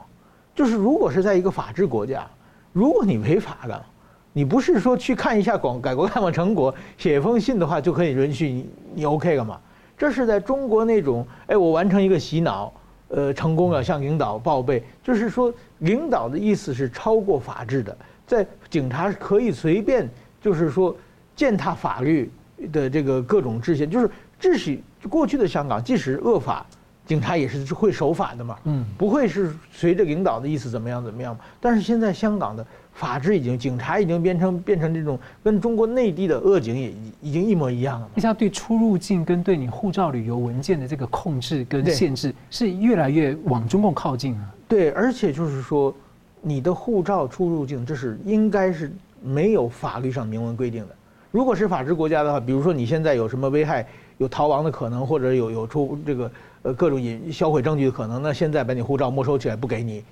[0.55, 2.27] 就是如果是在一个法治国家，
[2.73, 3.85] 如果你违法了，
[4.33, 9.61] 你不是说去看一下广改革开放成果，写一封信的话就可以允许你你 OK 了吗？
[9.99, 12.73] 这是在中国那种，哎，我完成一个洗脑，
[13.09, 20.09] 呃，成功了向领导报备，就是说领导的意思是超过法治的，在警察可以随便，
[20.41, 20.95] 就是说
[21.35, 22.31] 践踏法律
[22.73, 24.83] 的这个各种制宪，就是秩序。
[25.09, 26.67] 过去的香港即使恶法，
[27.07, 31.39] 警察也是会守法的嘛，嗯，不会是随着领导的意思怎么样怎么样。
[31.61, 32.67] 但是现在香港的。
[32.97, 38.09] 法治已经，警察已经变成变成这种跟中国内地的恶警也已经一模一样了。
[38.15, 44.55] 一下对出入境跟对你护照旅游文件的这个控制跟限制是越来越往中共靠近啊。
[44.67, 45.95] 对，而且就是说，
[46.41, 48.91] 你的护照出入境这是应该是
[49.23, 50.97] 没有法律上明文规定的。
[51.31, 56.33] 如果是法治国家的话，比如说你现在有什么危害、有逃亡的可能，或者有有出这个
[56.63, 60.03] 呃各种隐销毁证据的可能，那现在把你护照没收起来不给你。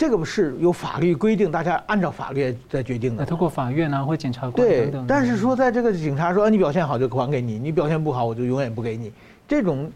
[0.00, 3.26] 这个不是有法律规定，大家按照法律在决定的。
[3.26, 4.66] 通过法院啊，或检察官。
[4.66, 9.12] 对，但是说在这个警察说，你表现好就还给你，你表现不好我就永远不给你，
[9.46, 9.92] 这种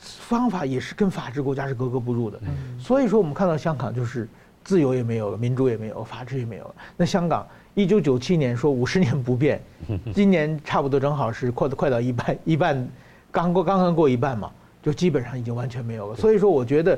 [0.00, 2.38] 方法也是跟法治国家是格格不入的。
[2.78, 4.28] 所以说我们看到香港就是
[4.62, 6.74] 自由也没有了，民主也没有，法治也没有了。
[6.96, 9.60] 那香港一九九七年说五十年不变，
[10.14, 12.88] 今年差不多正好是快快到一半，一半
[13.32, 14.48] 刚过刚刚过一半嘛，
[14.80, 16.14] 就基本上已经完全没有了。
[16.14, 16.96] 所以说我觉得。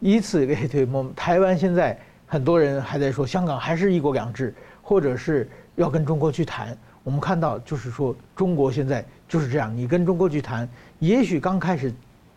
[0.00, 6.76] 以此类推，我们台湾现在很多人还在说香港还是一国两制，或者是要跟中国去谈。
[7.02, 11.92] 我们看到就是说中国现在就是这样，你跟中国去谈，也许刚开始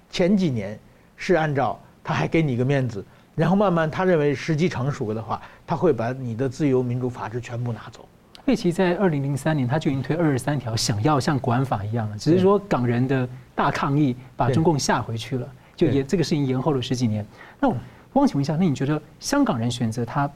[0.09, 0.77] 前几年
[1.15, 3.03] 是按照他还给你一个面子，
[3.35, 8.07] 然后慢慢他认为时机成熟了的话，他会把你的自由、民主、法治全部拿走。
[8.45, 15.47] 佩奇在二零零三年他就已经推二十三条，想要像国安法一样了，只是说港人的大抗议把中共吓回去了。
[15.75, 17.23] 就延这个事情延后了十几年。
[17.59, 17.75] 那我
[18.13, 20.29] 汪请问一下，那你觉得香港人选择他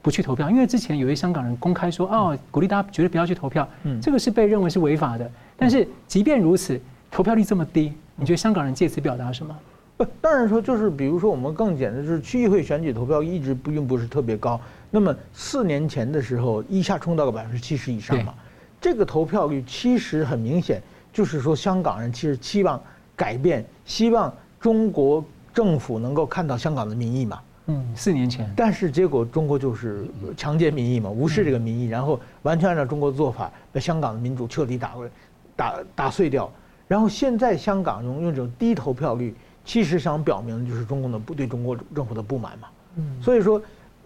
[0.00, 5.30] 不去投票，因为之前有一些香港人公开说，哦，鼓励大家绝对不要去投票，嗯，这个是被认为是违法的。
[5.56, 6.80] 但是即便如此，
[7.10, 9.56] 投票率这么低，你觉得香港人借此表达什么？
[9.96, 14.60] 不，当然说就是，比如说我们更简单，就是区议会选举投票一直并不是特别高。
[14.90, 18.34] 那么四年前的时候，一下冲到了百分之七十以上嘛，
[18.80, 20.82] 这个投票率其实很明显，
[21.12, 22.80] 就是说香港人其实期望
[23.14, 24.32] 改变，希望。
[24.62, 27.40] 中国政府能够看到香港的民意嘛？
[27.66, 30.04] 嗯，四年前，但是结果中国就是
[30.36, 35.08] 强奸民意嘛，无视这个民意，然后完全按照中国的做法，把香港的民主彻底打过
[35.54, 36.50] 打打碎掉。
[36.88, 39.32] 然后现在香港用用这种低投票率，
[39.64, 42.68] 其实想表明就是中共的不对中国政府的不满嘛。
[42.96, 43.62] 嗯，所以说，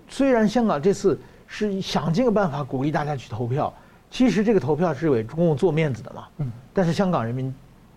[0.06, 3.72] 虽然香港这次是想尽个办法鼓励大家去投票，
[4.10, 6.24] 其实这个投票是为中共做面子的嘛。
[6.38, 7.52] 嗯，但是香港人民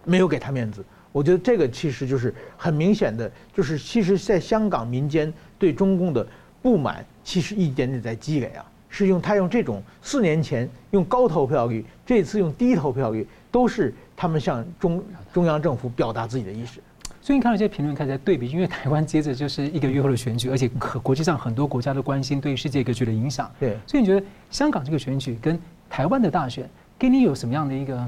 [0.05, 0.85] 没有给他面子。
[1.11, 6.25] 我觉得这个其实就是很明显的，就是其实在香港民间对中共的
[6.61, 8.65] 不满，其实一点点在积累啊。
[8.91, 16.79] 是用他用这种四年前用高投票率，这次用低投票率，都是他们向中中央政府表达自己的意思。
[17.21, 23.51] 最近看到一些评论开始在对比，因为台湾接着就是一个月后的选举，而且和国际上很多国家都关心对世界格局的影响。
[23.59, 26.67] 对，所以你觉得香港这个选举跟台湾的大选，
[26.97, 28.03] 给你有什么样的一个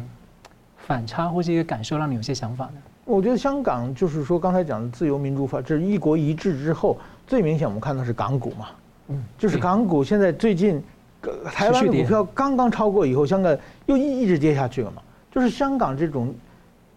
[0.77, 2.81] 反差或者一个感受，让你有些想法呢？
[3.11, 6.97] 我觉得香港就是说刚才讲的自由民主法，这是一国一制之后
[7.27, 8.67] 最明显，我们看到是港股嘛，
[9.09, 10.81] 嗯，就是港股现在最近，
[11.53, 16.33] 台湾的股票刚刚超过以后，香港又一一直跌下去了嘛，就是香港这种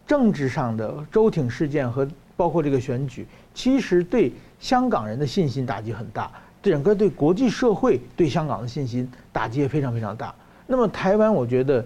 [0.07, 6.31] 政治上的周挺事件和包括这个选举，其实对香港人的信心打击很大，
[6.62, 10.33] 整个对国际社会对香港的信心打击也非常非常大。
[10.68, 11.85] 那么台湾，我觉得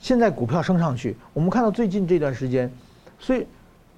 [0.00, 2.68] 现在股票升上去，我们看到最近这段时间，
[3.20, 3.46] 所以。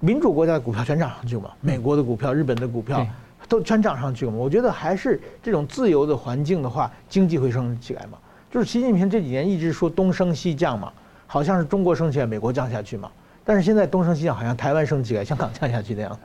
[0.01, 1.51] 民主国家的股票全涨上去嘛？
[1.61, 3.05] 美国的股票、日本的股票
[3.47, 4.37] 都全涨上去了嘛？
[4.39, 8.17] 我觉得还是这种自由的环境的话，经济会升起来嘛。
[8.49, 10.91] 就是习近平这几年一直说东升西降嘛，
[11.27, 13.11] 好像是中国升起来，美国降下去嘛。
[13.45, 16.19] 但是现在东升西降，好像台湾升起来，香港降下去那样。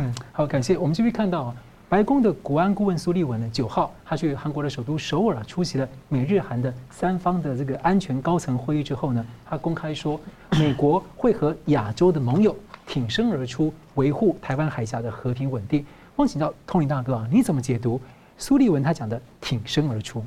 [0.00, 0.76] 嗯，好，感谢。
[0.76, 1.56] 我们这边看到啊，
[1.88, 10.20] 白宫的国安顾问苏立文呢，九号他去韩国的首都首尔出席了美日韩的三方的这个安全高层会议之后呢，他公开说，
[10.58, 12.56] 美国会和亚洲的盟友。
[12.86, 15.84] 挺身而出，维护台湾海峡的和平稳定。
[16.16, 18.00] 我请教通灵大哥啊，你怎么解读
[18.38, 20.24] 苏立文他讲的“挺身而出”？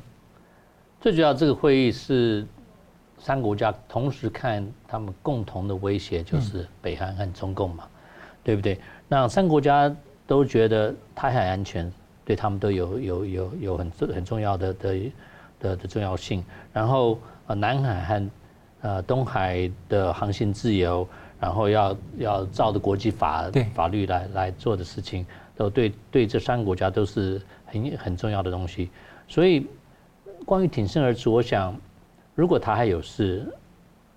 [1.00, 2.46] 最主要，这个会议是
[3.18, 7.84] 三国家同时看他们共同的威胁，就是北韩和中共嘛，
[8.42, 8.78] 对不对？
[9.08, 9.94] 那三国家
[10.26, 11.90] 都觉得台海安全
[12.24, 14.98] 对他们都有有有有很很重要的的
[15.60, 16.44] 的的重要性。
[16.72, 18.30] 然后呃，南海和
[18.82, 21.08] 呃东海的航行自由，
[21.40, 25.24] 然后要要照着国际法法律来来做的事情，
[25.56, 28.90] 都对对这三个国家都是很很重要的东西。
[29.26, 29.66] 所以
[30.44, 31.76] 关于挺身而出，我想
[32.34, 33.46] 如果他还有事，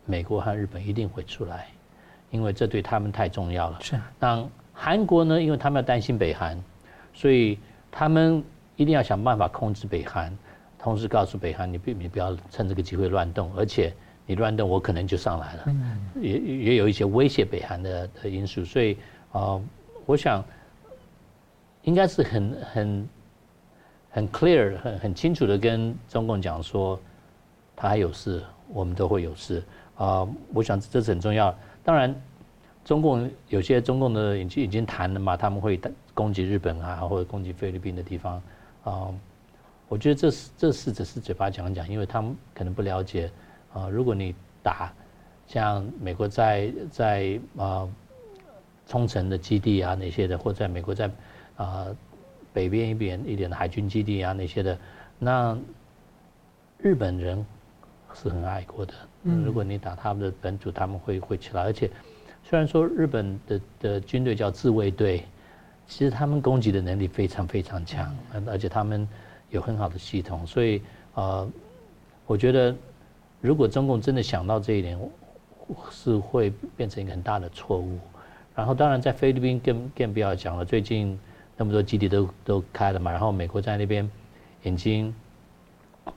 [0.06, 1.68] 美国和日本一定会出来，
[2.30, 3.78] 因为这对他们太重要了。
[3.82, 4.00] 是。
[4.20, 5.42] 那韩国呢？
[5.42, 6.58] 因为他们要担心北韩，
[7.14, 7.60] 所以
[7.92, 8.44] 他们
[8.76, 10.36] 一定要想办法控制北韩。
[10.80, 13.94] 同时告诉北韩，你不你不要趁这个机会乱动，而且
[14.26, 15.66] 你乱动，我可能就上来了。
[16.20, 18.94] 也也有一些威胁北韩的的因素，所以
[19.32, 19.62] 啊、呃，
[20.06, 20.44] 我想
[21.84, 23.10] 应该是很很
[24.10, 27.00] 很 clear、很很清楚的跟中共讲说，
[27.76, 29.64] 他还有事，我们都会有事
[29.96, 30.30] 啊、呃。
[30.54, 31.54] 我想这是很重要。
[31.84, 32.16] 当然，
[32.86, 35.80] 中共有些中共的已经已经谈了嘛，他们会
[36.14, 38.42] 攻击日本啊，或者攻击菲律宾的地方啊。
[38.86, 39.16] 呃
[39.92, 43.30] 我觉得这是这是只是嘴巴讲讲，因为他们可能不了解
[43.74, 43.90] 啊。
[43.90, 44.94] 如果你打
[45.48, 47.88] 像美国在在啊
[48.88, 51.10] 冲绳的基地啊那些的，或在美国在
[51.56, 51.88] 啊
[52.54, 54.78] 北边一边一点的海军基地啊那些的，
[55.20, 55.58] 那
[56.78, 57.46] 日本人
[58.14, 58.94] 是很爱国的。
[59.24, 61.64] 嗯如果你打他们的本土，他们会会起来。
[61.64, 61.90] 而且
[62.44, 65.24] 虽然说日本的的军队叫自卫队，
[65.88, 69.08] 其实他们攻击的能力非常非常强，而且他们。
[69.52, 70.82] 有很好的系统，所以
[71.14, 71.46] 呃，
[72.26, 72.74] 我觉得
[73.42, 74.98] 如果中共真的想到这一点，
[75.90, 77.98] 是会变成一个很大的错误。
[78.56, 81.20] 然后当然在菲律宾更更不要讲了，最近
[81.58, 84.08] 那么多基地都都开了嘛，然后美国在那边
[84.64, 85.14] 已经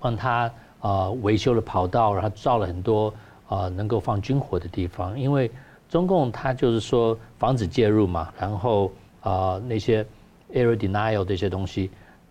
[0.00, 3.14] 帮他呃维修了跑道，然后造了很多
[3.48, 5.50] 呃能够放军火的地方，因为
[5.88, 10.04] 中共他就是说防止介入嘛，然后呃那些
[10.52, 11.90] area denial 这些东西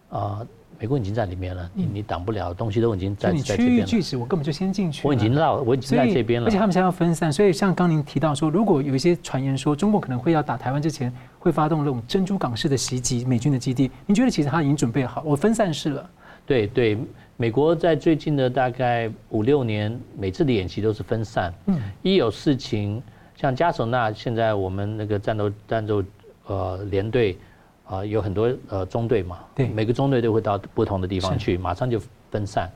[0.10, 0.45] 啊。
[0.83, 3.85] 呃美国已经在里面了，你你挡不了，东西都已经在在这边了。
[3.85, 5.07] 区域拒止，我根本就先进去。
[5.07, 6.47] 我已经到，我已经在这边了。
[6.47, 16.09] 而且他们现在要分散，所以像刚您提到说，如果有一些传言说中共可能会要打台湾之前，会发动那种珍珠港式的袭击美军的基地，您觉得其实他已经准备好，我分散式了？
[16.45, 16.97] 对对，
[17.37, 21.53] 美国在最近的大概五六年，每次的演习都是分散。
[21.67, 23.01] 嗯，一有事情，
[23.37, 26.03] 像加索纳，现在我们那个战斗战斗
[26.47, 27.37] 呃连队。
[27.85, 32.71] 啊，有很多呃中队嘛，对，每个中队都会到不同的地方去，马上就分散。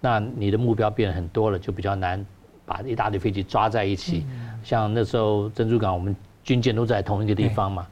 [0.00, 2.24] 那你的目标变很多了，就比较难
[2.64, 4.24] 把一大堆飞机抓在一起。
[4.64, 7.86] 像那时候珍珠港，我们军舰都在同一个地方嘛，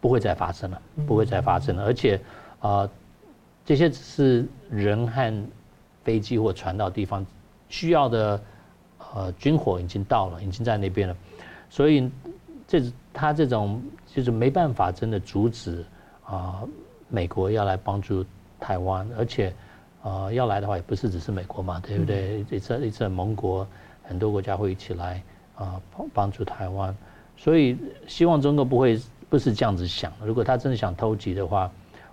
[0.00, 1.84] 不会再发生了，不会再发生了。
[1.84, 2.20] 而且
[2.60, 2.88] 啊，
[3.64, 5.46] 这些只是人和
[6.02, 7.24] 飞机或船到地方
[7.68, 8.42] 需要的
[9.14, 11.16] 呃军火已经到了，已经在那边了，
[11.68, 12.10] 所以
[12.66, 15.84] 这他这种就是没办法真的阻止。
[16.30, 16.62] 啊，
[17.08, 18.24] 美国要来帮助
[18.60, 19.52] 台湾，而且，
[20.04, 22.46] 呃，要来的话也不是只是美国嘛，对不对？
[22.50, 23.66] 一次一次盟国，
[24.04, 25.20] 很多国家会一起来
[25.56, 26.94] 啊帮帮助台湾，
[27.36, 30.12] 所以希望中国不会不是这样子想。
[30.24, 31.68] 如果他真的想偷袭的话，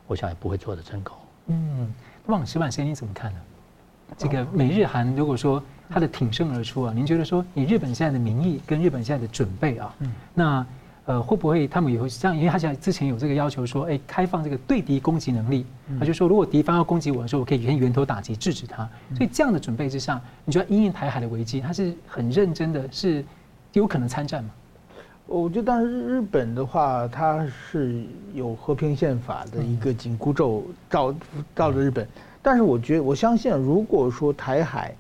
[0.08, 1.16] 我想也不会做得成功。
[1.48, 1.94] 嗯，
[2.26, 3.40] 那么石板先生你怎么看呢？
[4.18, 10.66] 这个美日韩如果说他的挺身而出啊，您觉得说以日本现在的民意跟日本现在的准备啊，嗯，那。
[11.08, 15.66] 呃，会不会他们也会像，因为他现在之前有这个要求说，哎，开放这个对敌攻击能力，
[15.98, 18.88] 他就说如果敌方要攻击我的时候，我可以先源头打击制止他。
[19.16, 23.24] 所以这样的准备之下，你觉得因应台海的危机，他是很认真的，是
[23.72, 24.50] 有可能参战吗？
[25.28, 31.16] 我觉得，当然日本的话，它是有和平宪法的一个紧箍咒罩
[31.56, 32.06] 罩着日本，
[32.42, 34.94] 但是我觉得我相信，如果说台海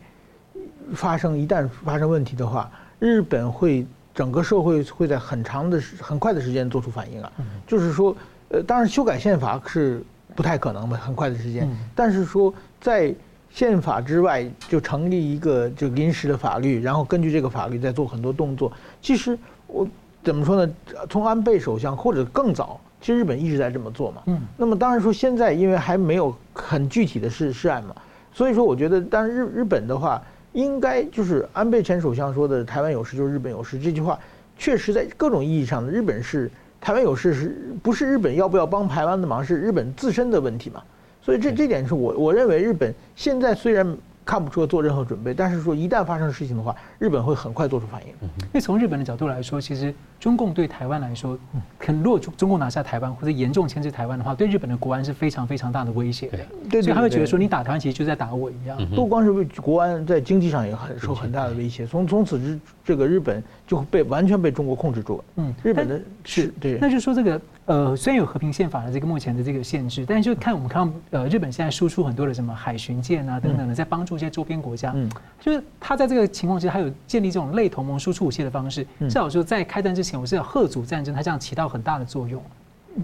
[0.93, 3.86] 发生一旦发生问题的话，日本会。
[4.17, 7.32] 整个社会会在很长的时、很快的时间做出反应啊，
[7.67, 8.17] 就是说，
[8.49, 10.01] 呃，当然修改宪法是
[10.36, 11.69] 不太可能的，很快的时间。
[11.93, 12.51] 但是说
[12.82, 13.13] 在
[13.51, 18.71] 宪法之外就成立一个就临时的法律，然后根据这个法律再做很多动作。
[19.03, 19.88] 其实我
[20.23, 20.73] 怎么说呢？
[21.08, 24.23] 从安倍首相或者更早，其实日本一直在这么做嘛。
[24.25, 24.41] 嗯。
[24.58, 27.95] 那么当然说现在因为还没有很具体的事事案嘛，
[28.34, 30.19] 所以说我觉得，当然日日本的话。
[30.58, 34.19] 应该就是安倍前首相说的“台湾有事就是日本有事”这句话，
[34.58, 36.50] 确实在各种意义上的日本是
[36.81, 40.81] 台湾有事，是不是日本要不要帮台湾的忙，是日本自身的问题嘛？
[41.21, 43.96] 所以这这点是我我认为日本现在虽然。
[44.28, 48.10] 看不出做任何准备，但是说一旦发生事情的话，日本会很快做出反应。
[48.19, 51.40] 因为从日本的角度来说，其实中共对台湾来说，
[51.80, 56.30] 可能如果中共拿下台湾或者严重牵制台湾的话，对日本的国安是非常非常大的威胁。
[56.69, 58.78] 对，所以他会觉得说，你打台湾其实就在打我一样。
[58.94, 61.88] 不光是为国安，在经济上也很受很大的威胁。
[61.88, 65.24] 从从此之这个日本就被完全被中国控制住了。
[65.36, 66.80] 嗯，日本的是对。
[66.82, 67.40] 那就说这个。
[67.68, 74.94] 呃，虽然有和平宪法的这个目前的这个限制，但是就看我们看呃，日本现在输出很多的什么海巡舰啊等等的，在帮助一些周边国家。
[74.96, 78.88] 嗯，就是他在这个情况之下，还有建立这种类同盟输出武器的方式。
[79.02, 82.42] 至少说在开战之前，我是要吓阻战争，它这样起到很大的作用。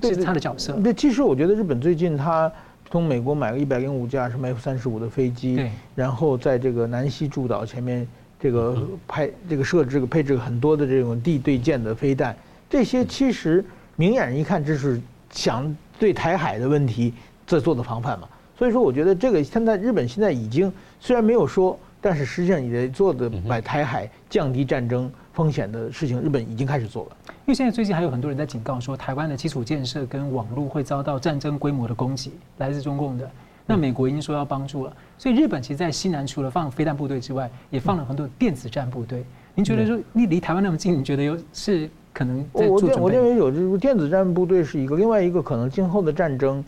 [0.01, 0.71] 这是他的角色。
[0.79, 2.49] 对，其实我觉得日本最近他
[2.89, 8.07] 从美国买了一百零五架什么 F 三十五的飞机，然后在这个南西诸岛前面
[8.43, 12.35] 这个派这个设置个配置很多的这种地对舰的飞弹，
[12.69, 13.63] 这些其实
[13.95, 14.99] 明眼人一看，这是
[15.31, 17.13] 想对台海的问题
[17.47, 18.27] 在做的防范嘛。
[18.57, 20.69] 所以说，我觉得这个现在日本现在已经
[20.99, 27.17] 虽然没有说，但是实际上也在做的把台海降低战争风险的事情，日本已经开始做了。
[27.27, 33.31] 因为现在最近还有很多人在警告说，台湾的基础建设跟网络会遭到战争规模的攻击，来自中共的。
[33.65, 39.25] 那美国已经说要帮助了，所以日本其实，在西南除了放飞弹部队之外，也放了很多电子战部队。
[39.55, 42.97] 您觉得说，你离台湾那么近，你觉得有是可能在做准备？
[42.97, 46.63] 我我认为有，就是电子战部队是一个，另外一个可能今后的战争。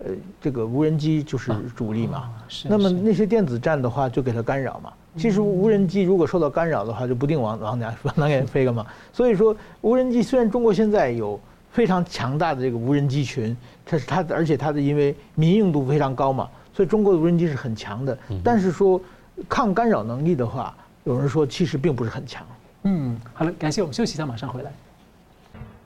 [0.00, 2.30] 呃，这个无人机就是主力嘛。
[2.46, 2.68] 是。
[2.68, 4.92] 那么那些电子战的话，就给它干扰嘛。
[5.16, 8.86] 其实无人机如果受到干扰的话，就不定往往哪 往哪边飞了嘛。
[9.12, 11.40] 所以说，无人机虽然中国现在有
[11.78, 13.56] 非常强大的这个无人机群，
[13.86, 18.18] 它是它，而且它的因为民用度非常高嘛，所以中国的无人机是很强的。
[18.42, 19.00] 但是说
[19.48, 22.44] 抗干扰能力的话，有人说其实并不是很强。
[22.82, 24.72] 嗯，好了，感谢我们休息一下，马上回来。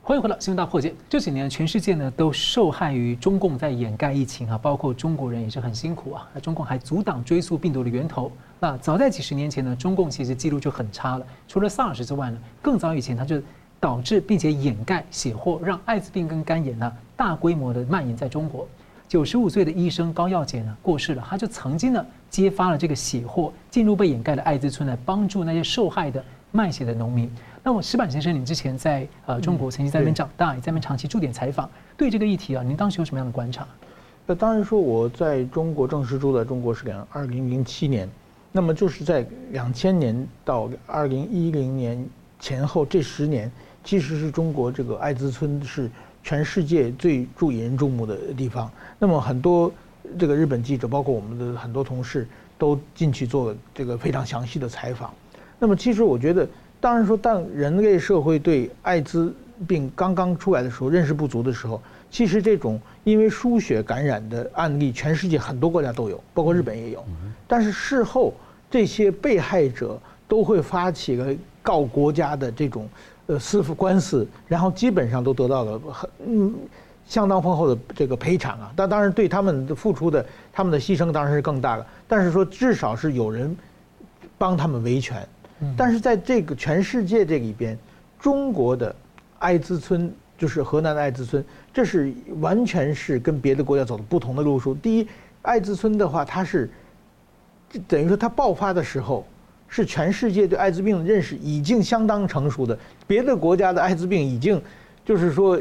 [0.01, 0.89] 欢迎回到《新闻大破解》。
[1.07, 6.27] 这几年，全世界呢都受害于中共在掩盖疫情啊，包括中国人也是很辛苦啊。
[6.33, 8.31] 那中共还阻挡追溯病毒的源头。
[8.59, 11.25] 那早在几十年前呢，中共其实记录就很差了。
[11.47, 13.39] 除了 SARS 之外呢，更早以前他就
[13.83, 18.65] 导致并且掩盖血祸，让艾滋病跟肝炎呢大规模的蔓延在中国。
[19.09, 27.29] 九十五岁的医生高耀洁呢过世了，他就曾经呢揭发了这个血祸，进入被掩盖的艾滋村来帮助那些受害的卖血的农民。
[27.61, 33.67] 那么石板先生，你之前在呃中国曾经在那边长大，也在那边长期驻点采访，对这个议题啊，您当时有什么样的观察？
[34.25, 38.09] 那当然说我在中国正式住在中国是两二零零七年，
[38.53, 42.07] 那么就是在两千年到二零一零年
[42.39, 43.51] 前后这十年，
[43.83, 45.89] 其实是中国这个艾滋村是
[46.23, 48.71] 全世界最注引人注目的地方。
[48.97, 49.71] 那么很多
[50.17, 52.27] 这个日本记者，包括我们的很多同事，
[52.57, 55.13] 都进去做这个非常详细的采访。
[55.59, 56.47] 那么其实我觉得。
[56.83, 59.33] 当然说，当人类社会对艾滋
[59.65, 61.81] 病刚刚出来的时候认识不足的时候，
[62.11, 67.01] 其实这种因为输血感染的案例，全世界很多国家都有，包括日本也有。
[67.47, 68.33] 但是事后
[68.69, 72.85] 这些被害者都会发起了告国家的这种
[73.27, 76.53] 呃司法官司，然后基本上都得到了很嗯
[77.05, 78.71] 相当丰厚的这个赔偿啊。
[78.75, 81.85] 但当然对他们的付出的他们的牺牲当然是更大了。
[82.07, 83.55] 但是说至少是有人
[84.37, 85.27] 帮他们维权。
[85.77, 87.77] 但是在这个全世界这里边，
[88.19, 88.93] 中国的
[89.39, 94.75] 艾滋村就是河南的艾滋村，这是完全是跟别的国家走的不同的路数。
[94.75, 95.07] 第一，
[95.41, 96.69] 艾滋村的话，它是
[97.87, 99.25] 等于说它爆发的时候，
[99.73, 104.61] 是全世界对艾滋病的认识已经相当成熟的，别的国家的艾滋病已经
[105.03, 105.59] 就是说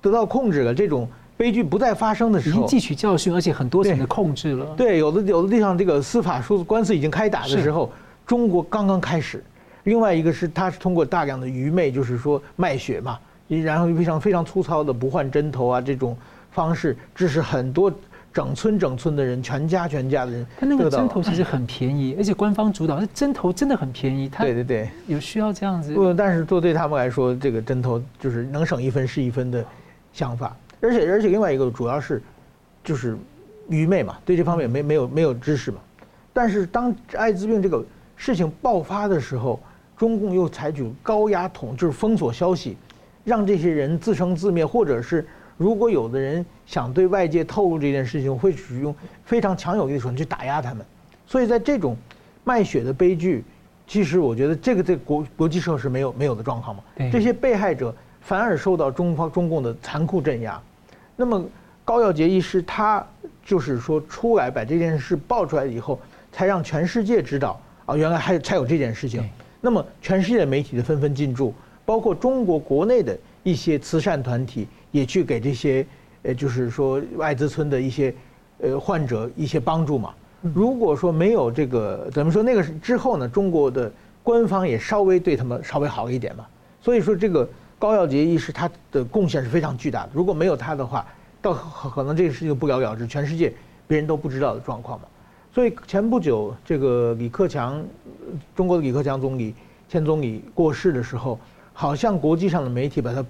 [0.00, 4.66] 得到控制了，这种悲剧不再发生的时候，已经汲取教训，而且很多层的控制了。
[4.76, 7.88] 对，有的有的地方这个司法诉官司已经开打的时候。
[8.24, 9.44] 中国刚刚开始，
[9.82, 16.16] 另外一个是它是通过大量的愚昧，就是说卖血嘛，然后非常非常粗糙的不换针头啊这种
[16.50, 17.92] 方式，致使很多
[18.32, 20.46] 整村整村的人，全家全家的人。
[20.58, 24.28] 他那个针头其实很便宜， 而且官方主导，那针头真的很便宜。
[24.28, 25.92] 对对对，有需要这样子。
[25.92, 29.64] 不，但是做对他们来说，这个针头就是能省一分是一分的
[30.12, 32.22] 想法，而且而且另外一个主要是，
[32.82, 33.16] 就是
[33.68, 35.78] 愚昧嘛，对这方面没没有没有知识嘛。
[36.32, 37.84] 但是当艾滋病这个。
[38.14, 39.58] 事情爆发的时候，
[39.96, 42.76] 中共又采取高压统，就是封锁消息，
[43.24, 45.26] 让这些人自生自灭，或者是
[45.56, 48.94] 如果有的人想对外界透露这件事情，会使用
[49.24, 50.84] 非常强有力的手段去打压他们。
[51.26, 51.96] 所以在这种
[52.44, 53.44] 卖血的悲剧，
[53.86, 56.82] 其实我觉得这个在国国际社会是没有没有的状况嘛。
[57.10, 60.60] 这些被害者反而受到中方中共的残酷镇压。
[61.16, 61.44] 那么
[61.84, 63.04] 高耀洁医师他
[63.44, 65.98] 就是说出来把这件事爆出来以后，
[66.30, 67.60] 才让全世界知道。
[67.84, 69.28] 啊，原来还才有这件事情。
[69.60, 71.52] 那么，全世界媒体的纷纷进驻，
[71.84, 75.84] 包括中国国内的一些慈善团体也去给这些，
[76.22, 78.14] 呃，就是说艾滋村的一些，
[78.60, 80.14] 呃，患者一些帮助嘛。
[80.54, 83.28] 如果说没有这个，怎么说那个之后呢？
[83.28, 83.90] 中国的
[84.22, 86.46] 官方也稍微对他们稍微好一点嘛。
[86.80, 90.10] 所以说，这个高耀杰医师他的贡献是非常巨大的。
[90.12, 91.06] 如果没有他的话，
[91.40, 93.52] 到可能这个事情不了了之，全世界
[93.86, 95.06] 别人都不知道的状况嘛。
[95.54, 97.80] 所以前不久，这个李克强，
[98.56, 99.54] 中国的李克强总理、
[99.88, 101.38] 前总理过世的时候，
[101.72, 103.22] 好像国际上的媒体把他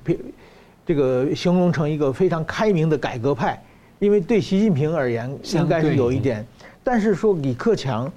[0.85, 3.63] 这个形容成一个非常开明的改革派，
[3.99, 6.45] 因为对习近平而言应该是有一点，
[6.83, 8.11] 但是说李克强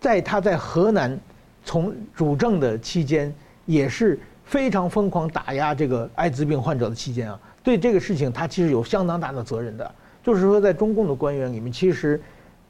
[0.00, 1.18] 在他在河南
[1.64, 3.32] 从主政的期间，
[3.66, 9.94] 也是非常疯狂打压这个艾滋病患者的期间啊，对这个事情他其实有相当大的责任的。
[10.22, 12.18] 就是说，在中共的官员里面，其实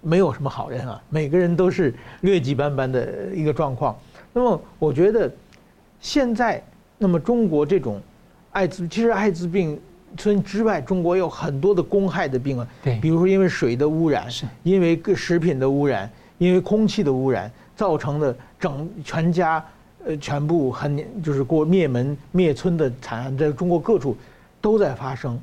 [0.01, 3.97] 没有什么好人啊，每个人都是劣迹斑斑的一个状况。
[4.33, 5.33] 那么，我觉得
[6.01, 6.61] 现在，
[6.99, 8.03] 那么中国这种
[8.55, 9.79] 艾滋，其实艾滋病
[10.17, 19.63] 村之外，中国有很多的公害的病啊，对，比如说因为水的污染，是，因为各食品的污染，因为空气的污染造成的整全家
[20.07, 24.17] 呃全部很就是过灭门灭村的惨案，在中国各处
[24.61, 25.37] 都在发生。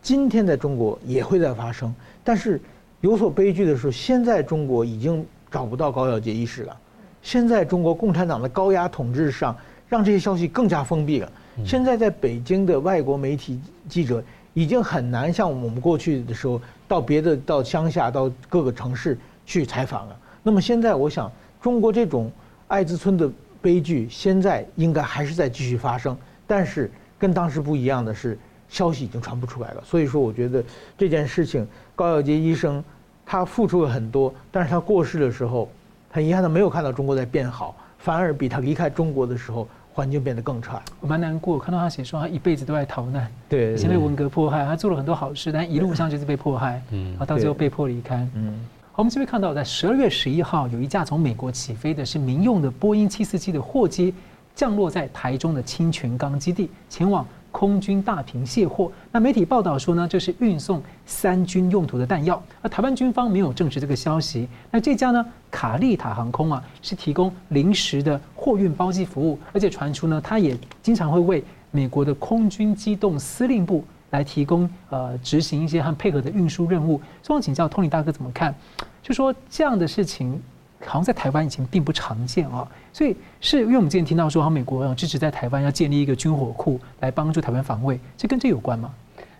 [0.00, 1.92] 今天在中国也会在发生，
[2.22, 2.60] 但是
[3.00, 6.76] 有所悲剧的是，现在中国已经找不到高要洁医师了。
[7.22, 9.56] 现在中国共产党的高压统治上，
[9.88, 11.32] 让这些消息更加封闭了。
[11.64, 14.22] 现在在北京的外国媒体记者
[14.54, 20.16] 已经很难像我们过去的时候到别的到乡下到各个城市去采访了。
[20.42, 21.30] 那么现在我想，
[21.60, 22.30] 中国这种
[22.68, 23.30] 艾滋村的
[23.60, 28.38] 悲剧现在应该还是在继续发生，但是跟当时不一样的是。
[28.68, 30.64] 消息已经传不出来了，所以说我觉得
[30.96, 32.82] 这件事情，高耀洁医生
[33.26, 35.68] 他付出了很多，但是他过世的时候，
[36.10, 40.82] 很遗憾的没有看到中国在变好，反而比他离开中国的时候环境变得更差。
[41.00, 48.58] 我蛮难过，看到他写说他一辈子都在逃难，对，對，先被文革迫害，他做了很多好事，但一路上就是被迫害，嗯，然后到最后被迫离开，嗯。
[48.92, 54.14] 好，我们这边看到，在十二月十一号，有一架从美国起飞的是民用的波音七四七的货机
[54.54, 57.26] 降落在台中的清泉岗基地，前往。
[57.52, 64.48] 空军大屏卸货，那媒体报道说呢，这是运送三军用途的弹药，而台湾军方没有证实这个消息。
[64.70, 77.00] 那这家呢，卡利塔航空啊，是提供临时的货运包机服务，而且传出呢，它也经常会为美国的空军机动司令部来提供呃执行一些和配合的运输任务。
[77.22, 78.52] 所以我请教 Tony 大哥怎么看？
[79.02, 80.42] 就说这样的事情。
[80.84, 88.92] 好像在台湾以前并不常见啊，所以是因为我们之前听到说，好像美国要支持在台湾要建立一个军火库来帮助台湾防卫，这跟这有关吗？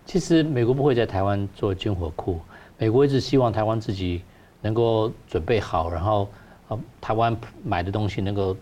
[0.05, 2.39] 其实美国不会在台湾做军火库，
[2.77, 4.21] 美国一直希望台湾自己
[4.61, 6.29] 能够准备好，然后
[6.69, 8.55] 呃台湾买的东西能够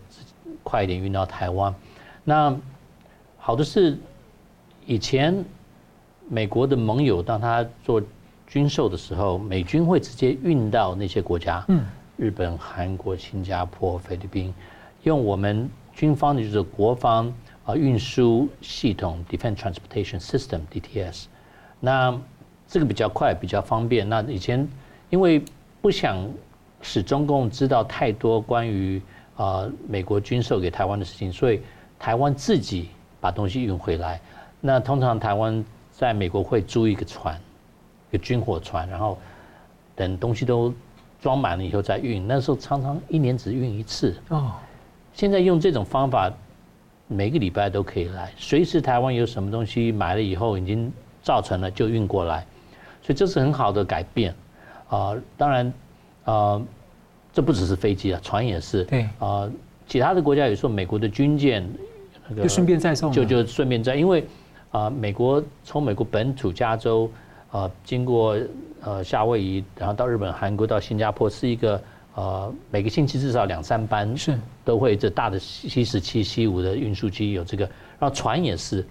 [0.62, 1.74] 快一点运到台湾。
[2.24, 2.54] 那
[3.38, 3.98] 好的是
[4.86, 5.44] 以前
[6.28, 8.02] 美国的盟友当他做
[8.46, 11.64] 军售的时候，美军会直接运到那些国家。
[11.68, 11.84] 嗯。
[12.22, 14.54] 日本、韩国、新加坡、菲律宾，
[15.02, 21.24] 用我们军方的就是国防啊运输系统 （Defense Transportation System，DTS）。
[21.80, 22.16] 那
[22.68, 24.08] 这个比较快，比较方便。
[24.08, 24.68] 那以前
[25.10, 25.42] 因为
[25.80, 26.16] 不想
[26.80, 29.02] 使中共知道太多关于
[29.34, 31.60] 啊美国军售给台湾的事情，所以
[31.98, 34.20] 台湾自己把东西运回来。
[34.60, 37.36] 那通常台湾在美国会租一个船，
[38.10, 39.18] 一个军火船，然后
[39.96, 40.72] 等东西都。
[41.22, 44.12] 装满了以后再运，那时候常常一年只运一次。
[44.30, 44.54] 哦，
[45.14, 46.28] 现在用这种方法，
[47.06, 50.92] 每个礼拜都可以来，随时台湾有什么东西买了以后已经
[51.22, 52.44] 造成了就运过来，
[53.02, 54.34] 所以这是很好的改变。
[54.88, 55.72] 啊，当然，
[56.24, 56.60] 啊，
[57.32, 58.82] 这不只是飞机啊，船也是。
[58.84, 59.08] 对。
[59.20, 59.48] 啊，
[59.86, 61.64] 其他的国家有时候美国的军舰，
[62.28, 64.26] 那个就顺便再送，就就顺便再，因为
[64.72, 67.08] 啊，美国从美国本土加州
[67.52, 68.36] 啊经过。
[68.84, 71.80] 呃，夏威夷，然后到日本、韩国，到新加坡，是一个
[72.16, 77.64] 呃，每个星期至少两三班，是都会这大的 C 十七、C 五的运输机有这个，
[77.98, 78.84] 然后船也是，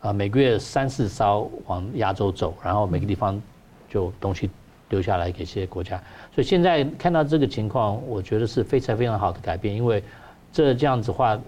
[0.00, 3.40] 啊，每个月三四艘往亚洲走，然后每个地方
[3.88, 4.48] 就东西
[4.88, 6.02] 丢下来给这些国家，
[6.34, 10.02] 所以现在看到这个情况，我觉得是非常非常好的改变，因为
[10.52, 11.38] 这这样子话，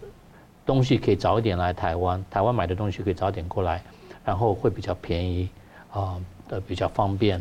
[0.66, 3.82] 东西可以早一点来台湾，台湾买的东西可以早点过来，
[4.22, 5.48] 然后会比较便宜，
[5.90, 7.40] 啊，的比较方便。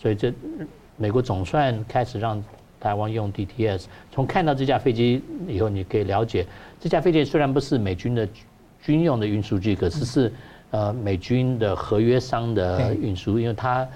[0.00, 0.32] 所以这
[0.96, 2.42] 美国总算开始让
[2.80, 3.86] 台湾用 DTS。
[4.12, 6.46] 从看到这架飞机以后，你可以了解，
[6.80, 8.28] 这架飞机虽然不是美军的
[8.80, 10.32] 军用的运输机，可是是
[10.70, 13.86] 呃美军的合约商的运输，因为它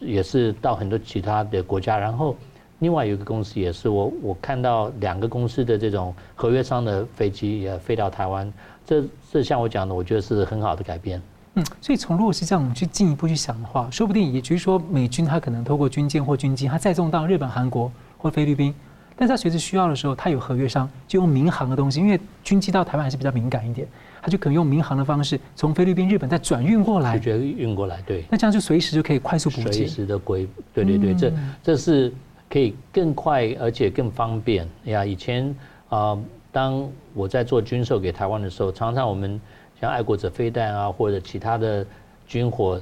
[0.00, 1.98] 也是到很多其他的国家。
[1.98, 2.34] 然后
[2.78, 8.50] 另外有一个公司也是我我看到两个公司的这种合约商的飞机也飞到台湾。
[8.84, 11.20] 这这像我讲的，我觉得是很好的改变。
[11.54, 18.74] 嗯，所以从如果是这样，我们去进一步去想的话，说不定也就是说，美军他可能透过军舰或军机，他载重到日本、韩国或菲律宾，
[19.16, 23.86] 但是他随时需要的时候，他有合约商就用民航的东西，因为军机到台湾还是比较敏感一点，
[24.22, 28.24] 他就可能用民航的方式从菲律宾、日本再转运过来，直接运过来，对。
[28.30, 31.32] 那这样就随时就可以快速补给，随时的归，对对对，这
[31.62, 32.10] 这是
[32.48, 35.04] 可以更快而且更方便哎呀。
[35.04, 35.54] 以前
[35.90, 39.38] 啊、呃，当我在做军售给台湾的时候，常常我们。
[39.82, 41.84] 像爱国者飞弹啊，或者其他的
[42.24, 42.80] 军火，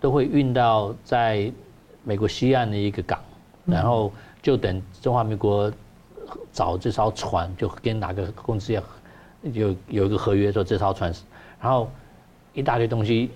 [0.00, 1.52] 都会运到在
[2.02, 3.20] 美国西岸的一个港，
[3.66, 4.10] 然后
[4.40, 5.70] 就等中华民国
[6.50, 8.82] 找这艘船，就跟哪个公司要
[9.42, 11.12] 有有一个合约，说这艘船，
[11.60, 11.90] 然后
[12.54, 13.30] 一大堆东西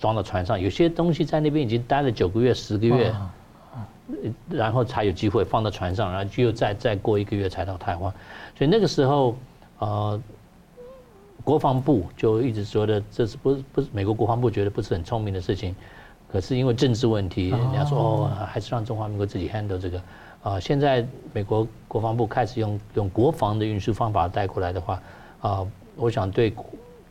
[0.00, 3.14] 装到船上，有些东西在那边已经待了九个月、十个月，
[4.48, 8.10] 然后才有机会放到船上，然后就再再过一个月才到台湾，
[8.56, 9.36] 所以那个时候，
[9.78, 10.18] 呃，
[11.46, 15.76] 国防部就一直说的，这是不是不是美国国防部觉得不是很聪明的事情，
[16.28, 20.02] 可是因为政治问题，人家说哦，还是让中华民国自己 handle 这个。
[20.42, 25.00] 啊，现在美国国防部开始用用国防的运输方法带过来的话，
[25.40, 26.52] 啊，我想对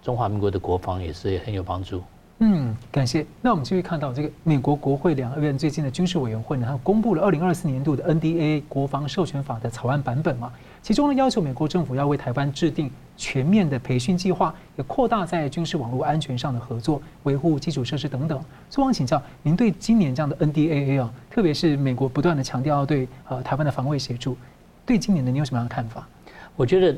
[0.01, 2.03] 中华民国的国防也是很有帮助。
[2.39, 3.25] 嗯，感谢。
[3.41, 10.51] 那我们继续看到这个美国国会两院最近的军事委员会呢，它公布了二零二四年度的 NDAA 国防授权法的草案版本嘛，
[10.85, 18.39] 其中呢要求美国政府要为台湾制定全面的培训计划，也扩大在军事网络安全上的合作，维护基础设施等等。
[18.69, 24.37] 所以我想请教您对今年这样的 NDAA 啊，特别是美国不断的强调要对呃台湾的防卫协助，
[24.85, 26.07] 对今年的你有什么样的看法？
[26.55, 26.95] 我觉得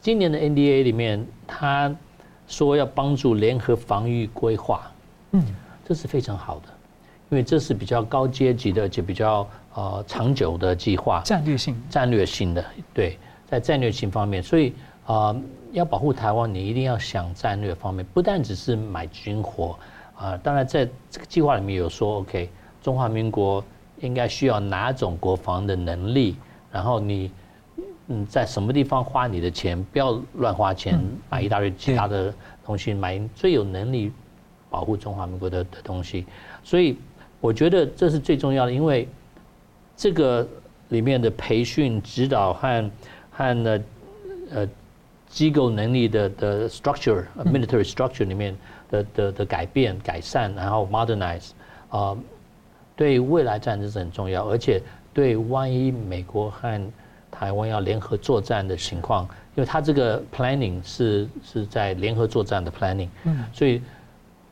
[0.00, 1.94] 今年的 NDAA 里面，他
[2.48, 4.90] 说要帮助联合防御规划，
[5.32, 5.44] 嗯，
[5.84, 6.68] 这是非常好的，
[7.28, 15.42] 因为这是比较高阶级的，而且比较呃长久的计划，战略性、战略性的，对，在战略性方面，所以啊、呃，
[15.72, 19.78] 要保护台湾，你一定要想战略方面，不但只是买军火
[20.14, 22.48] 啊、呃，当然在这个计划里面有说，OK，
[22.82, 23.64] 中华民国
[24.00, 26.36] 应该需要哪种国防的能力，
[26.72, 27.30] 然后你。
[28.12, 34.10] 嗯，在什么地方花你的钱，不要乱花钱，买一大堆其他的东西，买最有能力
[34.68, 36.26] 保护中华民国的的东西。
[36.64, 36.98] 所以
[37.40, 39.06] 我觉得这是最重要的，因为
[40.00, 40.48] 这个
[40.88, 42.90] 里面的培训、指导和
[43.30, 43.80] 和呢
[44.50, 44.66] 呃
[45.28, 48.56] 机构能力的的 structure、military structure 里面
[48.90, 51.50] 的的的改变、改善，然后 modernize
[51.90, 52.16] 啊，
[52.96, 54.80] 对未来战争是很重要，而且
[55.12, 56.92] 对万一美国和
[57.30, 59.24] 台湾要联合作战的情况，
[59.54, 63.82] 因为它这个 planning 是是在联合作战的 planning，嗯，所以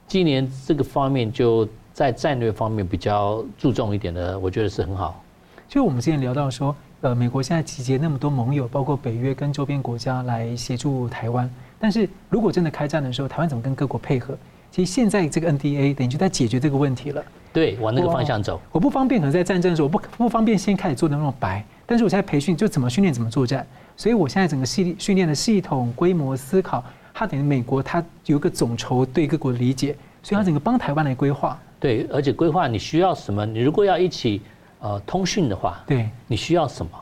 [0.06, 5.24] 今年这个方面就在战略方面比较注重一点的，我觉得是很好。
[5.68, 11.48] 就我们之前聊到说，呃，美国现在集结那么多盟友，包括北约跟周边国家来协助台湾，
[11.78, 14.34] 但是如果真的开战的时候，台湾怎么跟各国配合？
[14.70, 17.22] 其实现在这个 NDA 等于就在解决这个问题了。
[17.52, 18.58] 对，往那个方向走。
[18.72, 21.62] 我，不方便，可能在战争的时候，我不不方便先开始做的那么白。
[21.84, 31.58] 但是我现在培训就怎么训练怎么作战，所以我现在整个系训练的系统规模思考，它等于美国它有一个总筹对各国的理解，所以它整个帮台湾来规划。
[31.78, 33.44] 对，而且规划你需要什么？
[33.44, 34.40] 你如果要一起
[34.80, 36.92] 呃通讯的话，对，你需要什么？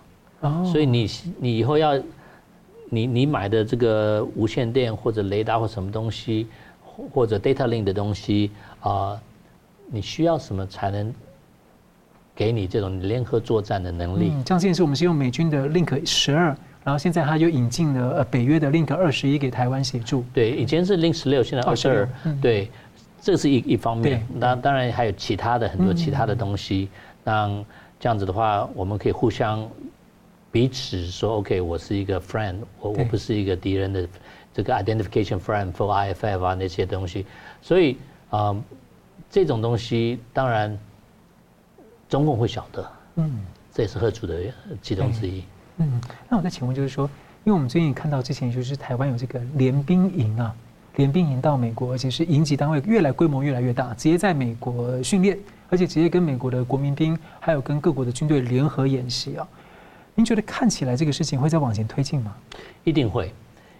[0.41, 1.97] 哦，所以你你以后要
[2.91, 6.47] 你你买的这个无线电或者雷达或什么东西，
[7.13, 8.51] 或者 data link 的东西
[8.81, 9.21] 啊，呃，
[9.91, 11.13] 你需要什么才能？
[12.39, 14.31] 给你这种联合作战的能力。
[14.31, 16.55] 嗯，像这件事，我们是用美军的 Link 十二，
[16.85, 20.23] 然后现在他又引进了呃北约的 Link 二十一给台湾协助。
[20.35, 22.07] 对，以前是 Link 十六，现在二十二。
[22.43, 22.71] 对，
[23.23, 24.23] 这是一一方面。
[24.35, 26.91] 那当然还有其他的很多其他的东西。
[27.27, 27.65] 那
[27.99, 29.69] 这样子的话，我们可以互相
[30.53, 34.09] 彼此说，OK，我是一个 friend，我我不是一个敌人的
[34.55, 37.27] 这个 identification friend for IFF 啊那些东西。
[37.61, 37.99] 所以
[38.31, 38.55] 啊，
[39.29, 40.79] 这种东西当然。
[42.09, 44.39] 中共会晓得，嗯，这也是贺主的
[44.81, 45.43] 其中之一。
[45.79, 47.11] 嗯，那我再请问，就是说，
[47.43, 50.55] 因为我们最近看到之前就是台湾有这个联兵营啊，
[50.95, 55.37] 联兵营到美国，而且是营级单位越来规模越来越大，直接在美国训练，
[55.69, 59.47] 而且直接跟美国的国民兵还有跟各国的军队联合演习啊。
[60.15, 62.35] 您觉得看起来这个事情会再往前推进吗？
[62.85, 63.33] 一定会，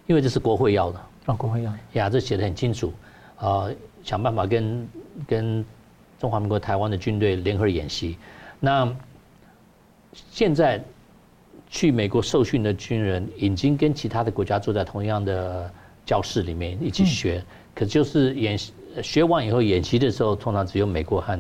[0.07, 1.01] 因为这是国会要的。
[1.27, 1.79] 啊，国会要的。
[1.95, 2.93] 呀，这写的很清楚，
[3.39, 3.69] 啊，
[4.03, 4.89] 想办法跟
[5.27, 5.65] 跟。
[6.19, 8.17] 中华民国台湾的军队联合演习，
[8.59, 8.91] 那
[10.31, 10.83] 现在
[11.69, 15.71] 去美国受训的军人已经跟其他的国家坐在同样的
[16.07, 18.73] 教室里面一起学，可就是演习
[19.03, 21.39] 学完以后演习的时候，通常只有美国和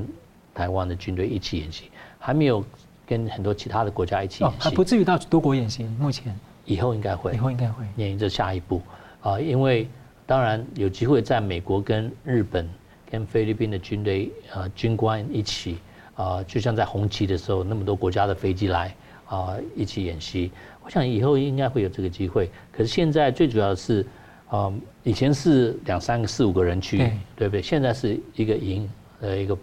[0.56, 1.84] 台湾的军队一起演习，
[2.18, 2.64] 还没有
[3.06, 5.84] 跟很多其他的国家一起演习，还不至于到多国演习。
[6.00, 8.82] 目前以后应该会，以后应该会，演这下一步
[9.20, 9.86] 啊，因为
[10.26, 12.68] 当然有机会在美国跟日本。
[13.08, 15.78] 跟菲律宾的军队呃军官一起
[16.16, 18.92] 啊，就像在红旗的时候，那么多国家的飞机来
[19.28, 20.50] 啊一起演习。
[20.84, 22.50] 我想以后应该会有这个机会。
[22.72, 24.04] 可是现在最主要的是，
[24.48, 24.72] 啊，
[25.04, 26.98] 以前是两三个、四五个人去，
[27.36, 27.62] 对不对？
[27.62, 28.90] 现在是一个营
[29.20, 29.56] 呃一个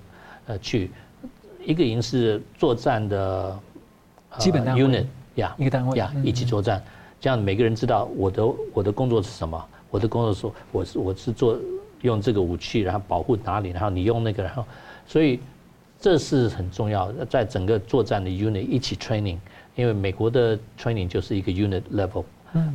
[0.47, 0.91] 呃去，
[1.65, 3.59] 一个营是作战的
[4.37, 6.83] 基本单位 unit 呀，一个单位呀一起作战，
[7.19, 11.57] 这样每个人知道我的我的工作是什么，我的工作是我是我是做。
[12.03, 14.65] 用这个武器，然后保护哪里，然后你用那个，然后，
[15.07, 15.39] 所以
[16.01, 19.37] 这是很重要，在整个作战的 unit 一起 training，
[19.73, 22.25] 因为美国的 training 就是一个 unit level，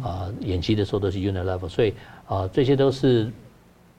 [0.03, 1.93] 啊，演习的时候都是 unit level，所以
[2.27, 3.31] 啊，这些都是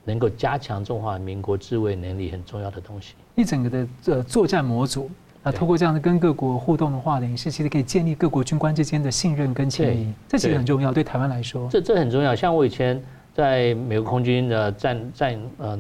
[0.10, 3.14] 能够加强中华民国自卫能力很重要的东西。
[3.36, 5.10] 一整个的呃作战模组。
[5.42, 10.92] 那通过这样的跟各国互动的话，等于是其实可以建立各国军官之间的信任跟情谊，这其实很重要。
[10.92, 12.36] 对台湾来说，这这很重要。
[12.36, 13.02] 像我以前
[13.34, 15.80] 在美国空军的战战呃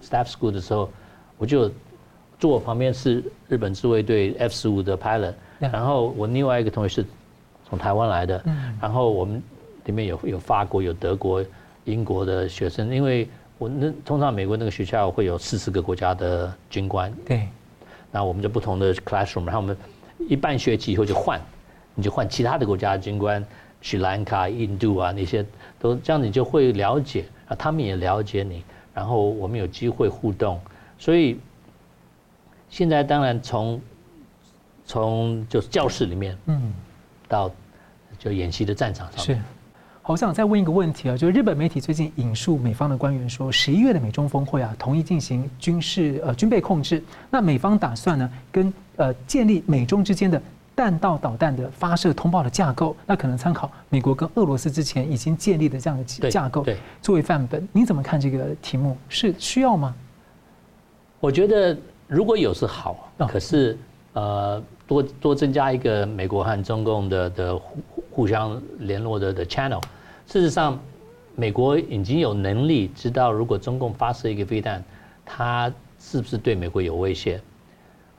[0.00, 0.88] staff school 的时候，
[1.38, 1.68] 我就
[2.38, 7.06] 坐我旁边是日本自卫队 F 十五的 pilot，然后我另外一个同学是
[7.68, 8.40] 从台湾来的，
[8.80, 9.42] 然后我们
[9.86, 11.44] 里面有有法国、有德国、
[11.84, 13.28] 英国的学生，因为
[13.60, 17.46] 我那通常美国那个学校会有四十个国家的军官，对。
[18.10, 19.76] 那我们就不同的 classroom，然后我们
[20.30, 21.38] 一半学期以后就换，
[21.94, 23.44] 你就换其他的国家的军官，
[23.82, 25.44] 斯里兰卡、印度啊那些，
[25.78, 30.58] 都这样你就会了解，啊，他们也了解你，然后我们有机会互动，
[30.98, 31.38] 所以
[32.70, 33.78] 现在当然从
[34.86, 36.72] 从就是教室里面，嗯，
[37.28, 37.50] 到
[38.18, 39.44] 就演习的战场上面。
[40.10, 47.00] 我想再问一个问题啊，就是日本媒体最近引述美方的官员说，十一月的美中峰会啊，同意进行军事呃军备控制。
[47.30, 50.42] 那美方打算呢，跟呃建立美中之间的
[50.74, 56.66] 弹道导弹的发射通报的架构，那可能参考美国跟俄罗斯之前已经建立的这样的架构，
[57.00, 57.68] 作为范本。
[57.70, 58.96] 你怎么看这个题目？
[59.08, 59.94] 是需要吗？
[61.20, 63.78] 我觉得如果有是好，可是
[64.14, 67.78] 呃多多增加一个美国和中共的的互
[68.10, 69.80] 互相联络的的 channel。
[70.30, 70.78] 事实上，
[71.34, 74.80] 美国已经有能力知道，如果中共发射一个飞弹，
[75.26, 77.40] 它是不是对美国有威胁？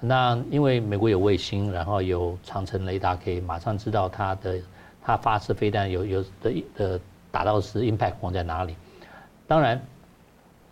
[0.02, 4.60] 那因为美国有卫星，然后有长城雷达，可以马上知道它的
[5.02, 7.00] 它发射飞弹有有的的
[7.32, 8.76] 打到是 impact 轰在哪里。
[9.48, 9.82] 当然，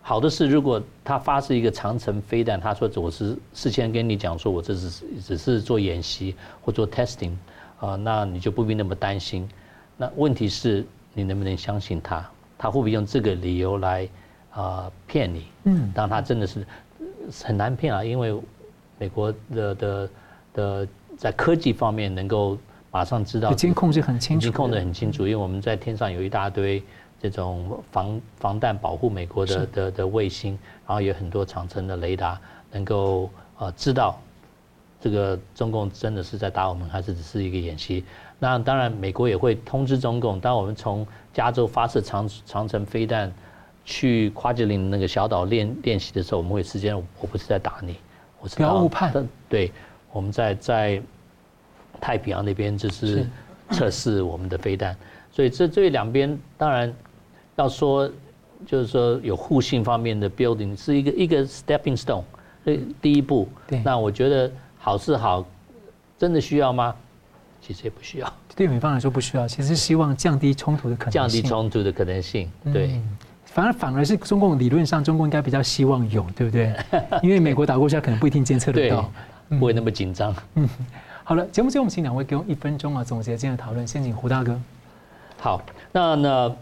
[0.02, 7.32] 好的是，如果它发射一个长城飞弹，他说我是事先跟你讲说我这是只是做演习或做 testing
[7.80, 9.48] 啊，那你就不必那么担心。
[9.96, 10.86] 那问题是。
[11.14, 12.28] 你能不能相信他？
[12.58, 14.08] 他会不会用这个理由来
[14.52, 15.46] 啊骗你？
[15.64, 16.66] 嗯，当他真的是
[17.46, 18.38] 很难骗啊，因为
[18.98, 20.10] 美国的的
[20.54, 20.88] 的
[21.18, 22.58] 在科技方面能够
[22.92, 26.84] 马上知道，监控是很清楚，监控的很清楚，因为我们在天上有一大堆
[27.22, 32.40] 这种防防弹保护美国的的的卫星，然后有很多长城的雷达
[32.72, 34.20] 能够呃知道
[35.00, 38.04] 这个中共真的是在打我们，还是只是一个演习。
[38.40, 43.30] 那当然，美国也会通知中共，当我们从加州发射长长城飞弹
[43.84, 47.98] 去夸吉林那个小岛练练习的时候，我们会事先，我不是在打你，
[48.40, 49.14] 我是不要误判。
[49.50, 49.70] 对，
[50.14, 51.02] 我们在在
[52.00, 53.28] 太平洋那边就是
[53.72, 54.96] 测试我们的飞弹，
[55.32, 56.94] 所以这这两边当然
[57.58, 58.10] 要说，
[58.66, 62.24] 就是说有互信方面的 building 是一个一个 stepping stone，
[63.02, 63.50] 第一步。
[63.68, 63.82] 对。
[63.84, 65.46] 那我觉得好是好，
[66.18, 66.96] 真的需要吗？
[67.70, 69.48] 其实也不需要， 对美方来说不需要。
[69.48, 72.52] 其实希望降低冲突的可能性，降低冲突的可能性。
[72.74, 76.76] 对，嗯、反而反而是中共理论上，中共应该比较希望有，对不对？
[77.22, 79.12] 因为美国打过去，可能不一定监测得到，
[79.50, 80.36] 不会那么紧张。
[80.56, 80.68] 嗯，
[81.24, 83.86] 好了，节目最后我们请两位给我一分钟啊，总结今天的讨论。
[83.88, 84.60] 先请胡大哥。
[85.38, 85.62] 好，
[85.92, 86.56] 那那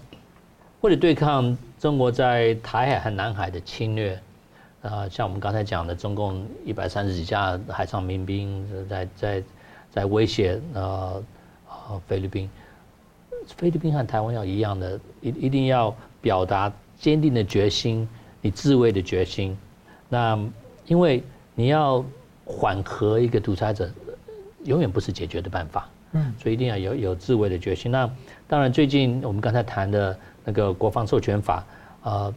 [0.81, 4.13] 为了对抗中国在台海和南海的侵略，
[4.81, 9.43] 啊、呃，像我们刚才讲的，中共一百三十几架海上民兵在在。
[9.89, 11.23] 在威胁呃
[11.67, 12.49] 呃菲律宾，
[13.55, 18.07] 菲律宾和台湾要一样的，一一定要表达坚定的决心，
[18.41, 19.57] 你自卫的决心。
[20.07, 20.37] 那
[20.85, 21.23] 因为
[21.55, 22.03] 你要
[22.45, 23.89] 缓和一个独裁者，
[24.65, 25.89] 永远不是解决的办法。
[26.11, 27.91] 嗯，所以一定要有有自卫的决心。
[27.91, 28.09] 那
[28.47, 31.65] 当然，最近我们刚才谈的那个国防授权法，
[32.03, 32.33] 呃，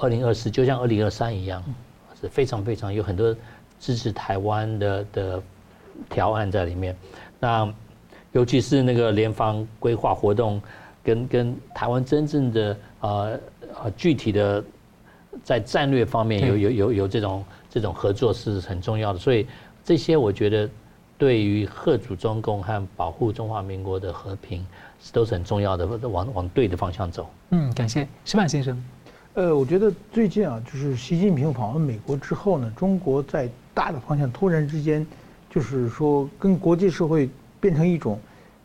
[0.00, 1.62] 二零二四就像二零二三一样，
[2.20, 3.36] 是非常非常有很多
[3.78, 5.42] 支持台湾的的。
[6.08, 6.96] 条案在里面，
[7.40, 7.72] 那
[8.32, 10.60] 尤其是那个联防规划活动
[11.02, 13.40] 跟，跟跟台湾真正的呃
[13.82, 14.62] 呃具体的
[15.42, 19.46] 在战略方面有有有有这种这种合作是很重要的，所以
[19.82, 20.68] 这些我觉得
[21.16, 24.64] 对于贺主中共和保护中华民国的和平
[25.00, 27.28] 是都是很重要的，往往对的方向走。
[27.50, 28.84] 嗯，感谢石板先生。
[29.34, 35.06] 呃，我觉得最近啊，就是习近平访问美国之后呢，中国在大的方向突然之间。
[35.50, 37.28] 就是说，跟国际社会
[37.60, 38.18] 变成一种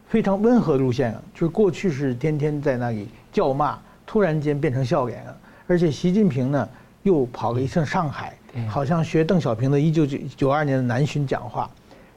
[0.07, 1.23] 非常温和的路线了。
[1.33, 5.37] 就是过去是天天在那里叫骂，突然间变成笑脸了。
[5.65, 6.69] 而且习近平呢，
[7.03, 8.35] 又跑了一趟上海，
[8.67, 11.69] 好像学邓小平的一九九九二年的南巡讲话。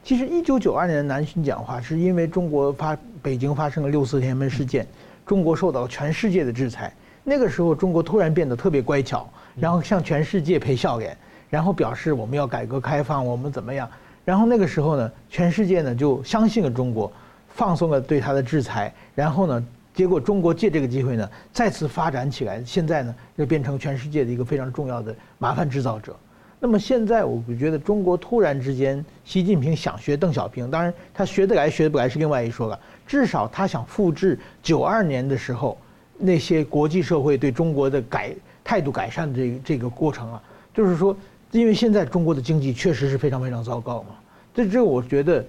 [0.02, 4.86] 其实一九九二年的南巡讲话是因为中国发北京发生了六四天安门事件，
[5.24, 6.92] 中国受到全世界的制裁。
[7.24, 11.16] 那个时候，中国突然变得特别乖巧，然后向全世界赔笑脸。
[11.48, 13.88] 然后表示我们要改革开放，我们怎么样？
[14.26, 17.10] 然后那个时候呢，全世界呢就相信了中国，
[17.48, 19.64] 放松了对它的制裁，然后呢，
[19.94, 26.16] 结果中国借这个机会呢再次发展起来，现在呢就变成全世界的一个非常重要的麻烦制造者。
[26.58, 35.78] 那么现在我觉得中国突然之间，习近平想学邓小平，当然他学得来学不来是另外一说了，至少他想复制九二年的时候
[36.18, 40.42] 那些国际社会对中国的改态度改善的这个这个过程啊，
[40.74, 41.16] 就是说。
[41.52, 44.16] 因为现在中国的经济确实是非常非常糟糕嘛，
[44.54, 45.44] 这这我觉得，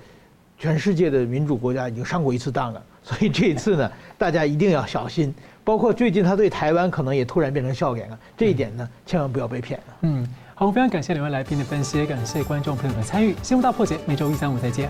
[0.57, 5.33] 全世界的民主国家已经上过一次当了， 所以这一次呢，大家一定要小心。
[5.63, 9.95] 包括最近他对台湾可能也突然变成笑脸了，这一点呢，千万不要被骗了。
[10.03, 10.25] 嗯，
[10.55, 13.35] 好，我非常感谢两位来宾的分析，也感谢观众朋友的参与。
[13.43, 14.89] 新闻大破解每周一、三、五再见。